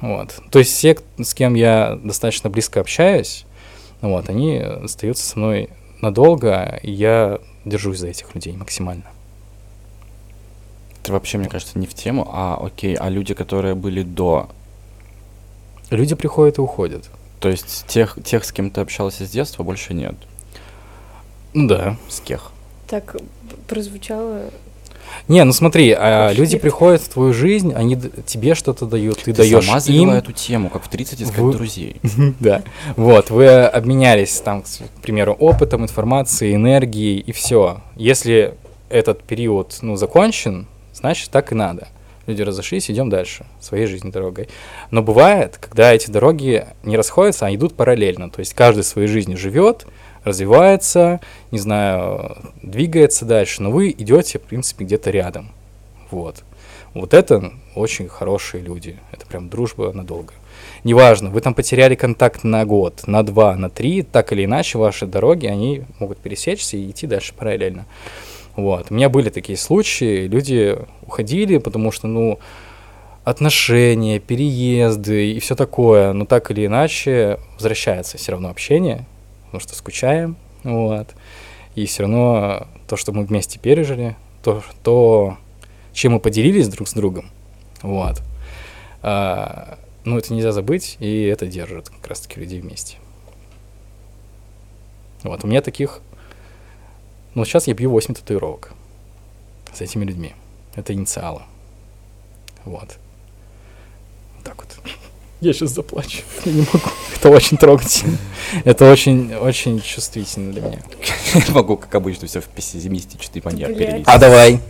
Вот. 0.00 0.40
То 0.50 0.58
есть 0.58 0.72
все, 0.72 0.96
с 1.18 1.34
кем 1.34 1.54
я 1.54 1.98
достаточно 2.02 2.50
близко 2.50 2.80
общаюсь, 2.80 3.44
вот, 4.00 4.28
они 4.28 4.58
остаются 4.58 5.26
со 5.26 5.38
мной 5.38 5.70
надолго, 6.00 6.78
и 6.82 6.90
я 6.90 7.40
держусь 7.64 7.98
за 7.98 8.08
этих 8.08 8.34
людей 8.34 8.56
максимально. 8.56 9.04
Это 11.08 11.14
вообще, 11.14 11.38
мне 11.38 11.48
кажется, 11.48 11.78
не 11.78 11.86
в 11.86 11.94
тему, 11.94 12.28
а 12.30 12.58
окей, 12.62 12.94
а 12.94 13.08
люди, 13.08 13.32
которые 13.32 13.74
были 13.74 14.02
до, 14.02 14.50
Люди 15.88 16.14
приходят 16.14 16.58
и 16.58 16.60
уходят. 16.60 17.08
то 17.40 17.48
есть 17.48 17.86
тех, 17.86 18.18
тех, 18.22 18.44
с 18.44 18.52
кем 18.52 18.68
ты 18.70 18.82
общался 18.82 19.24
с 19.26 19.30
детства, 19.30 19.62
больше 19.62 19.94
нет. 19.94 20.14
Ну 21.54 21.66
да. 21.66 21.96
С 22.10 22.20
кех. 22.20 22.52
Так 22.88 23.16
прозвучало. 23.66 24.42
Не, 25.28 25.42
ну 25.44 25.54
смотри, 25.54 25.92
а 25.92 26.30
люди 26.34 26.58
приходят 26.58 27.00
в 27.00 27.08
твою 27.08 27.32
жизнь, 27.32 27.72
они 27.72 27.96
тебе 28.26 28.54
что-то 28.54 28.84
дают, 28.84 29.16
ты, 29.16 29.32
Ты 29.32 29.38
даешь 29.38 29.64
сама 29.64 29.78
им. 29.86 30.10
эту 30.10 30.32
тему, 30.32 30.68
как 30.68 30.82
в 30.84 30.88
30 30.90 31.22
искать 31.22 31.38
Вы- 31.38 31.52
друзей. 31.54 31.96
Да. 32.38 32.62
Вот, 32.96 33.30
вы 33.30 33.48
обменялись 33.64 34.38
там, 34.42 34.62
к 34.62 35.00
примеру, 35.00 35.32
опытом, 35.32 35.84
информацией, 35.84 36.54
энергией, 36.54 37.18
и 37.18 37.32
все. 37.32 37.80
Если 37.96 38.52
этот 38.90 39.22
период, 39.22 39.78
ну, 39.80 39.96
закончен, 39.96 40.66
значит, 40.98 41.30
так 41.30 41.52
и 41.52 41.54
надо. 41.54 41.88
Люди 42.26 42.42
разошлись, 42.42 42.90
идем 42.90 43.08
дальше, 43.08 43.46
своей 43.58 43.86
жизнью 43.86 44.12
дорогой. 44.12 44.48
Но 44.90 45.02
бывает, 45.02 45.56
когда 45.56 45.94
эти 45.94 46.10
дороги 46.10 46.66
не 46.82 46.96
расходятся, 46.96 47.46
а 47.46 47.54
идут 47.54 47.74
параллельно. 47.74 48.28
То 48.28 48.40
есть 48.40 48.52
каждый 48.52 48.84
своей 48.84 49.08
жизнью 49.08 49.38
живет, 49.38 49.86
развивается, 50.24 51.20
не 51.50 51.58
знаю, 51.58 52.36
двигается 52.62 53.24
дальше, 53.24 53.62
но 53.62 53.70
вы 53.70 53.90
идете, 53.90 54.38
в 54.38 54.42
принципе, 54.42 54.84
где-то 54.84 55.10
рядом. 55.10 55.52
Вот. 56.10 56.44
Вот 56.92 57.14
это 57.14 57.52
очень 57.74 58.08
хорошие 58.08 58.62
люди. 58.62 58.98
Это 59.12 59.26
прям 59.26 59.48
дружба 59.48 59.92
надолго. 59.92 60.32
Неважно, 60.84 61.30
вы 61.30 61.40
там 61.40 61.54
потеряли 61.54 61.94
контакт 61.94 62.44
на 62.44 62.64
год, 62.64 63.06
на 63.06 63.22
два, 63.22 63.56
на 63.56 63.70
три, 63.70 64.02
так 64.02 64.32
или 64.32 64.44
иначе 64.44 64.78
ваши 64.78 65.06
дороги, 65.06 65.46
они 65.46 65.82
могут 65.98 66.18
пересечься 66.18 66.76
и 66.76 66.90
идти 66.90 67.06
дальше 67.06 67.34
параллельно. 67.34 67.86
Вот. 68.58 68.88
У 68.90 68.94
меня 68.94 69.08
были 69.08 69.30
такие 69.30 69.56
случаи, 69.56 70.26
люди 70.26 70.76
уходили, 71.06 71.58
потому 71.58 71.92
что, 71.92 72.08
ну, 72.08 72.40
отношения, 73.22 74.18
переезды 74.18 75.30
и 75.30 75.38
все 75.38 75.54
такое, 75.54 76.12
но 76.12 76.24
так 76.24 76.50
или 76.50 76.66
иначе 76.66 77.38
возвращается 77.54 78.18
все 78.18 78.32
равно 78.32 78.48
общение, 78.48 79.06
потому 79.44 79.60
что 79.60 79.76
скучаем, 79.76 80.36
вот. 80.64 81.06
И 81.76 81.86
все 81.86 82.02
равно 82.02 82.66
то, 82.88 82.96
что 82.96 83.12
мы 83.12 83.24
вместе 83.24 83.60
пережили, 83.60 84.16
то, 84.42 84.60
то 84.82 85.36
чем 85.92 86.14
мы 86.14 86.18
поделились 86.18 86.66
друг 86.66 86.88
с 86.88 86.94
другом, 86.94 87.30
вот. 87.82 88.22
А, 89.02 89.78
ну, 90.02 90.18
это 90.18 90.34
нельзя 90.34 90.50
забыть, 90.50 90.96
и 90.98 91.26
это 91.26 91.46
держит 91.46 91.90
как 91.90 92.08
раз-таки 92.08 92.40
людей 92.40 92.60
вместе. 92.60 92.96
Вот, 95.22 95.44
у 95.44 95.46
меня 95.46 95.62
таких... 95.62 96.00
Ну, 97.34 97.44
сейчас 97.44 97.66
я 97.66 97.74
бью 97.74 97.90
8 97.90 98.14
татуировок 98.14 98.72
с 99.72 99.80
этими 99.80 100.04
людьми. 100.04 100.34
Это 100.74 100.92
инициалы. 100.92 101.42
Вот. 102.64 102.96
Вот 104.36 104.44
так 104.44 104.56
вот. 104.56 104.78
Я 105.40 105.52
сейчас 105.52 105.70
заплачу. 105.70 106.22
Я 106.44 106.52
не 106.52 106.60
могу. 106.72 106.90
Это 107.14 107.30
очень 107.30 107.56
трогательно. 107.56 108.18
Это 108.64 108.90
очень, 108.90 109.34
очень 109.34 109.80
чувствительно 109.80 110.52
для 110.52 110.62
меня. 110.62 110.82
Я 111.34 111.54
могу, 111.54 111.76
как 111.76 111.94
обычно, 111.94 112.26
все 112.26 112.40
в 112.40 112.46
пессимистичный 112.46 113.42
манер 113.44 113.74
перелить. 113.74 114.04
А 114.06 114.18
давай. 114.18 114.60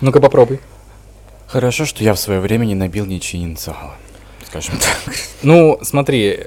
Ну-ка 0.00 0.20
попробуй. 0.20 0.60
Хорошо, 1.46 1.84
что 1.84 2.02
я 2.02 2.14
в 2.14 2.18
свое 2.18 2.40
время 2.40 2.64
не 2.64 2.74
набил 2.74 3.04
ничьи 3.04 3.38
инициалы. 3.38 3.92
Скажем 4.46 4.76
так. 4.78 5.14
Ну, 5.42 5.78
смотри, 5.82 6.46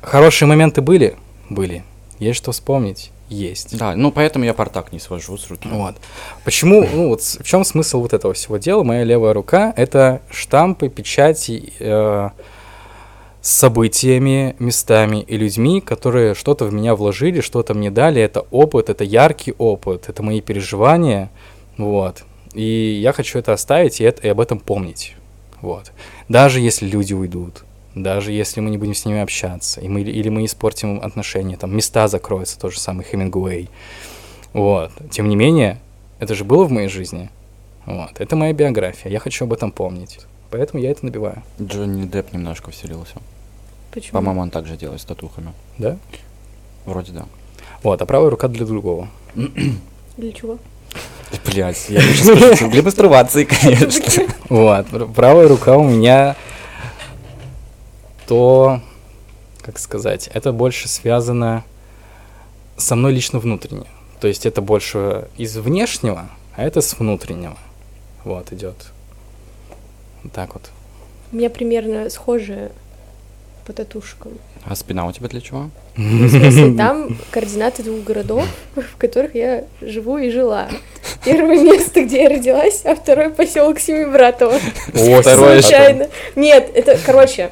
хорошие 0.00 0.46
моменты 0.46 0.80
были? 0.80 1.16
Были. 1.50 1.84
Есть 2.20 2.38
что 2.38 2.52
вспомнить? 2.52 3.10
Есть. 3.28 3.78
Да, 3.78 3.96
ну 3.96 4.12
поэтому 4.12 4.44
я 4.44 4.52
портак 4.52 4.92
не 4.92 4.98
свожу 4.98 5.38
с 5.38 5.48
руки. 5.48 5.68
Вот. 5.70 5.96
Почему, 6.44 6.86
ну 6.92 7.08
вот 7.08 7.22
в 7.22 7.44
чем 7.44 7.64
смысл 7.64 8.00
вот 8.00 8.12
этого 8.12 8.34
всего 8.34 8.58
дела? 8.58 8.82
Моя 8.82 9.04
левая 9.04 9.32
рука— 9.32 9.72
это 9.76 10.20
штампы, 10.30 10.88
печати 10.88 11.72
э, 11.78 12.28
с 13.40 13.50
событиями, 13.50 14.54
местами 14.58 15.22
и 15.22 15.36
людьми, 15.36 15.80
которые 15.80 16.34
что-то 16.34 16.66
в 16.66 16.72
меня 16.72 16.94
вложили, 16.94 17.40
что-то 17.40 17.74
мне 17.74 17.90
дали. 17.90 18.20
Это 18.20 18.40
опыт, 18.50 18.90
это 18.90 19.02
яркий 19.04 19.54
опыт, 19.56 20.08
это 20.08 20.22
мои 20.22 20.40
переживания, 20.40 21.30
вот. 21.78 22.24
И 22.52 23.00
я 23.02 23.12
хочу 23.12 23.38
это 23.38 23.52
оставить 23.52 24.00
и, 24.00 24.04
это, 24.04 24.26
и 24.26 24.30
об 24.30 24.40
этом 24.40 24.60
помнить, 24.60 25.16
вот. 25.60 25.90
Даже 26.28 26.60
если 26.60 26.86
люди 26.86 27.14
уйдут, 27.14 27.64
даже 27.94 28.32
если 28.32 28.60
мы 28.60 28.70
не 28.70 28.78
будем 28.78 28.94
с 28.94 29.04
ними 29.04 29.20
общаться, 29.20 29.80
и 29.80 29.88
мы, 29.88 30.00
или 30.02 30.28
мы 30.28 30.44
испортим 30.44 31.00
отношения, 31.02 31.56
там 31.56 31.74
места 31.76 32.08
закроются, 32.08 32.58
тот 32.58 32.72
же 32.72 32.80
самый 32.80 33.04
Хемингуэй, 33.04 33.68
вот. 34.52 34.90
Тем 35.10 35.28
не 35.28 35.36
менее, 35.36 35.78
это 36.18 36.34
же 36.34 36.44
было 36.44 36.64
в 36.64 36.70
моей 36.70 36.88
жизни. 36.88 37.30
Вот. 37.86 38.20
Это 38.20 38.36
моя 38.36 38.52
биография. 38.52 39.10
Я 39.10 39.18
хочу 39.18 39.44
об 39.44 39.52
этом 39.52 39.72
помнить. 39.72 40.20
Поэтому 40.50 40.82
я 40.82 40.90
это 40.90 41.04
набиваю. 41.04 41.42
Джонни 41.60 42.04
Депп 42.06 42.32
немножко 42.32 42.70
вселился. 42.70 43.14
Почему? 43.90 44.12
По-моему, 44.12 44.42
он 44.42 44.50
также 44.50 44.76
делает 44.76 45.00
с 45.00 45.04
татухами. 45.04 45.52
Да? 45.78 45.96
Вроде 46.84 47.12
да. 47.12 47.24
Вот, 47.82 48.00
а 48.00 48.06
правая 48.06 48.30
рука 48.30 48.48
для 48.48 48.66
другого. 48.66 49.08
Для 50.16 50.32
чего? 50.32 50.58
Блять, 51.46 51.86
я 51.88 52.00
сейчас 52.02 52.26
скажу, 52.26 52.70
для 52.70 52.82
мастурбации, 52.82 53.44
конечно. 53.62 54.24
Вот. 54.50 54.86
пр- 54.88 55.06
Правая 55.08 55.48
рука 55.48 55.76
у 55.78 55.84
меня 55.84 56.36
то, 58.32 58.80
как 59.60 59.78
сказать, 59.78 60.30
это 60.32 60.52
больше 60.52 60.88
связано 60.88 61.64
со 62.78 62.96
мной 62.96 63.12
лично 63.12 63.38
внутренне. 63.38 63.84
То 64.22 64.26
есть 64.26 64.46
это 64.46 64.62
больше 64.62 65.28
из 65.36 65.54
внешнего, 65.58 66.30
а 66.56 66.64
это 66.64 66.80
с 66.80 66.98
внутреннего. 66.98 67.58
Вот, 68.24 68.50
идет. 68.50 68.86
Вот 70.22 70.32
так 70.32 70.54
вот. 70.54 70.62
У 71.30 71.36
меня 71.36 71.50
примерно 71.50 72.08
схожая 72.08 72.72
по 73.66 73.74
татушкам. 73.74 74.32
А 74.64 74.74
спина 74.76 75.06
у 75.06 75.12
тебя 75.12 75.28
для 75.28 75.42
чего? 75.42 75.68
В 75.94 76.30
смысле, 76.30 76.74
там 76.78 77.18
координаты 77.32 77.82
двух 77.82 78.02
городов, 78.02 78.46
в 78.74 78.96
которых 78.96 79.34
я 79.34 79.66
живу 79.82 80.16
и 80.16 80.30
жила. 80.30 80.70
Первое 81.22 81.62
место, 81.62 82.02
где 82.02 82.22
я 82.22 82.28
родилась, 82.30 82.80
а 82.86 82.94
второй 82.94 83.28
поселок 83.28 83.78
Семибратово. 83.78 84.54
О, 84.94 85.20
Второе 85.20 85.60
Случайно. 85.60 86.08
Нет, 86.34 86.70
это, 86.74 86.98
короче, 87.04 87.50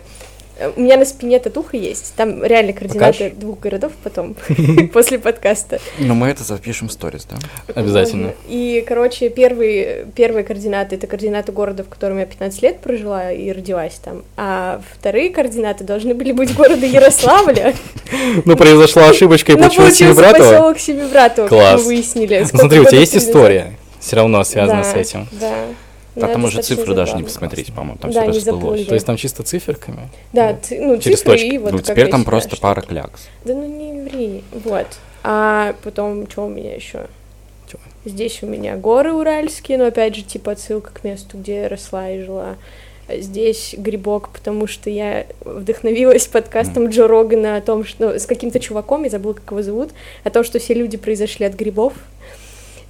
у 0.77 0.81
меня 0.81 0.97
на 0.97 1.05
спине 1.05 1.39
татуха 1.39 1.77
есть. 1.77 2.15
Там 2.17 2.43
реально 2.45 2.73
координаты 2.73 3.13
Покажешь? 3.13 3.33
двух 3.39 3.61
городов 3.61 3.93
потом, 4.03 4.37
после 4.93 5.19
подкаста. 5.19 5.81
Ну, 5.99 6.15
мы 6.15 6.29
это 6.29 6.45
запишем 6.45 6.89
в 6.89 6.93
сторис, 6.93 7.27
да? 7.31 7.39
Обязательно. 7.75 8.33
И, 8.49 8.85
короче, 8.87 9.29
первые, 9.29 10.07
первые 10.15 10.45
координаты— 10.45 10.95
это 10.97 11.07
координаты 11.07 11.53
города, 11.53 11.85
в 11.85 11.89
котором 11.89 12.19
я 12.19 12.27
15 12.27 12.63
лет 12.63 12.81
прожила 12.81 13.33
и 13.33 13.53
родилась 13.53 13.95
там. 13.95 14.23
А 14.37 14.81
вторые 14.99 15.31
координаты 15.31 15.85
должны 15.85 16.15
были 16.15 16.33
быть 16.33 16.55
города 16.55 16.87
Ярославля. 16.87 17.75
Ну, 18.45 18.57
произошла 18.57 19.09
ошибочка 19.09 19.53
и 19.53 19.55
Но 19.55 19.63
получилось 19.63 19.97
Семибратово. 19.97 20.51
поселок 20.51 20.79
Семибратово, 20.79 21.49
как 21.49 21.59
Класс. 21.59 21.81
мы 21.81 21.87
выяснили. 21.87 22.47
Ну, 22.53 22.59
смотри, 22.59 22.81
у 22.81 22.85
тебя 22.85 22.99
есть 23.01 23.17
история 23.17 23.73
все 24.01 24.17
равно 24.17 24.43
связанная 24.45 24.83
Да, 24.83 24.91
с 24.91 24.95
этим. 24.95 25.29
Да. 25.33 25.55
А 26.17 26.27
там 26.27 26.45
уже 26.45 26.63
цифры 26.63 26.95
даже 26.95 27.17
не 27.17 27.23
посмотреть, 27.23 27.73
по-моему, 27.73 27.99
там 27.99 28.11
Да, 28.11 28.23
все 28.31 28.51
расплылось. 28.51 28.87
То 28.87 28.95
есть 28.95 29.07
там 29.07 29.17
чисто 29.17 29.43
циферками? 29.43 30.09
Да, 30.33 30.53
цы- 30.53 30.81
ну, 30.81 30.99
Через 30.99 31.19
цифры 31.19 31.33
точки. 31.33 31.47
и 31.55 31.59
вот 31.59 31.73
Ну, 31.73 31.79
теперь 31.79 32.09
там 32.09 32.25
просто 32.25 32.57
что- 32.57 32.63
пара 32.63 32.81
клякс. 32.81 33.29
Да 33.45 33.55
ну 33.55 33.67
не 33.67 34.03
ври. 34.03 34.43
Вот. 34.53 34.87
А 35.23 35.75
потом, 35.83 36.29
что 36.31 36.47
у 36.47 36.49
меня 36.49 36.75
еще? 36.75 37.07
Здесь 38.05 38.43
у 38.43 38.47
меня 38.47 38.77
горы 38.77 39.13
уральские, 39.13 39.77
но 39.77 39.85
опять 39.85 40.17
же, 40.17 40.23
типа 40.23 40.53
отсылка 40.53 40.91
к 40.91 41.05
месту, 41.05 41.37
где 41.37 41.63
я 41.63 41.69
росла 41.69 42.11
и 42.11 42.23
жила. 42.23 42.57
Здесь 43.15 43.75
грибок, 43.77 44.31
потому 44.31 44.67
что 44.67 44.89
я 44.89 45.27
вдохновилась 45.45 46.27
подкастом 46.33 46.89
Джо 46.89 47.07
Рогана 47.07 47.57
о 47.57 47.61
том, 47.61 47.85
что 47.85 48.09
ну, 48.11 48.19
с 48.19 48.25
каким-то 48.25 48.59
чуваком, 48.59 49.05
я 49.05 49.11
забыла, 49.11 49.35
как 49.35 49.51
его 49.51 49.63
зовут, 49.63 49.91
о 50.25 50.31
том, 50.31 50.45
что 50.45 50.59
все 50.59 50.73
люди 50.75 50.97
произошли 50.97 51.45
от 51.45 51.55
грибов. 51.55 51.93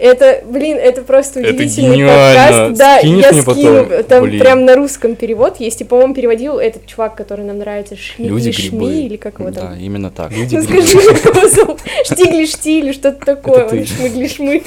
Это, 0.01 0.43
блин, 0.47 0.79
это 0.79 1.03
просто 1.03 1.41
Это 1.41 1.51
удивительный 1.51 1.97
гениально. 1.97 2.57
подкаст. 2.75 2.79
Да, 2.79 2.99
Скинешь 2.99 3.25
я 3.25 3.33
мне 3.33 3.43
скину. 3.43 3.85
потом? 3.87 4.05
Там 4.05 4.23
Блин. 4.25 4.41
прям 4.41 4.65
на 4.65 4.75
русском 4.77 5.15
перевод 5.15 5.61
есть. 5.61 5.81
И, 5.83 5.85
по-моему, 5.85 6.15
переводил 6.15 6.59
этот 6.59 6.87
чувак, 6.87 7.15
который 7.17 7.45
нам 7.45 7.59
нравится, 7.59 7.97
Шми 7.97 8.27
Люди 8.29 8.49
или 8.49 8.53
Шми, 8.53 9.07
или 9.07 9.17
как 9.17 9.41
его 9.41 9.51
там. 9.51 9.75
Да, 9.75 9.79
именно 9.79 10.11
так. 10.11 10.33
Люди 10.33 10.57
Ну 10.57 10.63
грибы. 10.65 10.83
скажи, 10.87 11.15
как 11.21 11.37
его 11.37 11.49
зовут? 11.49 11.81
Штигли 12.05 12.47
шти 12.47 12.79
или 12.79 12.93
что-то 12.93 13.25
такое. 13.27 13.67
Это. 13.67 13.77
Он 13.77 13.85
шмыгли 13.87 14.27
шмы. 14.27 14.63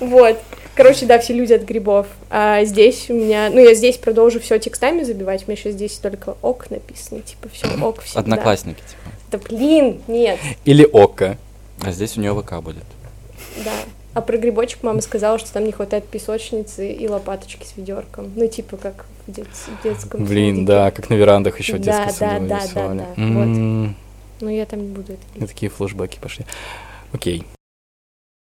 Вот. 0.00 0.36
Короче, 0.74 1.06
да, 1.06 1.18
все 1.20 1.32
люди 1.32 1.52
от 1.54 1.62
грибов. 1.62 2.06
А 2.28 2.64
здесь 2.64 3.06
у 3.08 3.14
меня... 3.14 3.48
Ну, 3.50 3.60
я 3.60 3.72
здесь 3.74 3.96
продолжу 3.96 4.40
все 4.40 4.58
текстами 4.58 5.04
забивать. 5.04 5.44
У 5.46 5.50
меня 5.50 5.56
сейчас 5.56 5.72
здесь 5.74 5.92
только 5.92 6.36
ок 6.42 6.70
написано. 6.70 7.20
Типа, 7.22 7.48
все 7.52 7.66
ок 7.82 8.02
всегда. 8.02 8.20
Одноклассники, 8.20 8.80
типа. 8.80 9.10
Да 9.30 9.38
блин, 9.38 10.00
нет. 10.08 10.38
Или 10.64 10.84
Ока. 10.84 11.38
А 11.84 11.92
здесь 11.92 12.16
у 12.16 12.20
нее 12.20 12.34
ВК 12.34 12.60
будет. 12.62 12.84
Да. 13.64 13.70
А 14.16 14.22
про 14.22 14.38
грибочек 14.38 14.82
мама 14.82 15.02
сказала, 15.02 15.38
что 15.38 15.52
там 15.52 15.64
не 15.66 15.72
хватает 15.72 16.06
песочницы 16.08 16.90
и 16.90 17.06
лопаточки 17.06 17.64
с 17.66 17.76
ведерком. 17.76 18.32
Ну, 18.34 18.48
типа, 18.48 18.78
как 18.78 19.04
в, 19.26 19.30
дет- 19.30 19.46
в 19.46 19.82
детском 19.84 20.24
Блин, 20.24 20.54
садике. 20.54 20.66
да, 20.66 20.90
как 20.90 21.10
на 21.10 21.14
верандах 21.14 21.58
еще 21.58 21.76
в 21.76 21.80
Да, 21.80 22.06
детском 22.06 22.28
саду 22.30 22.46
да, 22.48 22.58
да, 22.58 22.64
рисовали. 22.64 22.98
да, 22.98 23.06
да, 23.14 23.22
М, 23.22 23.94
Ну, 24.40 24.48
я 24.48 24.64
там 24.64 24.80
не 24.80 24.88
буду 24.88 25.12
это 25.36 25.46
такие 25.46 25.68
флешбеки 25.70 26.18
пошли. 26.18 26.46
Окей. 27.12 27.44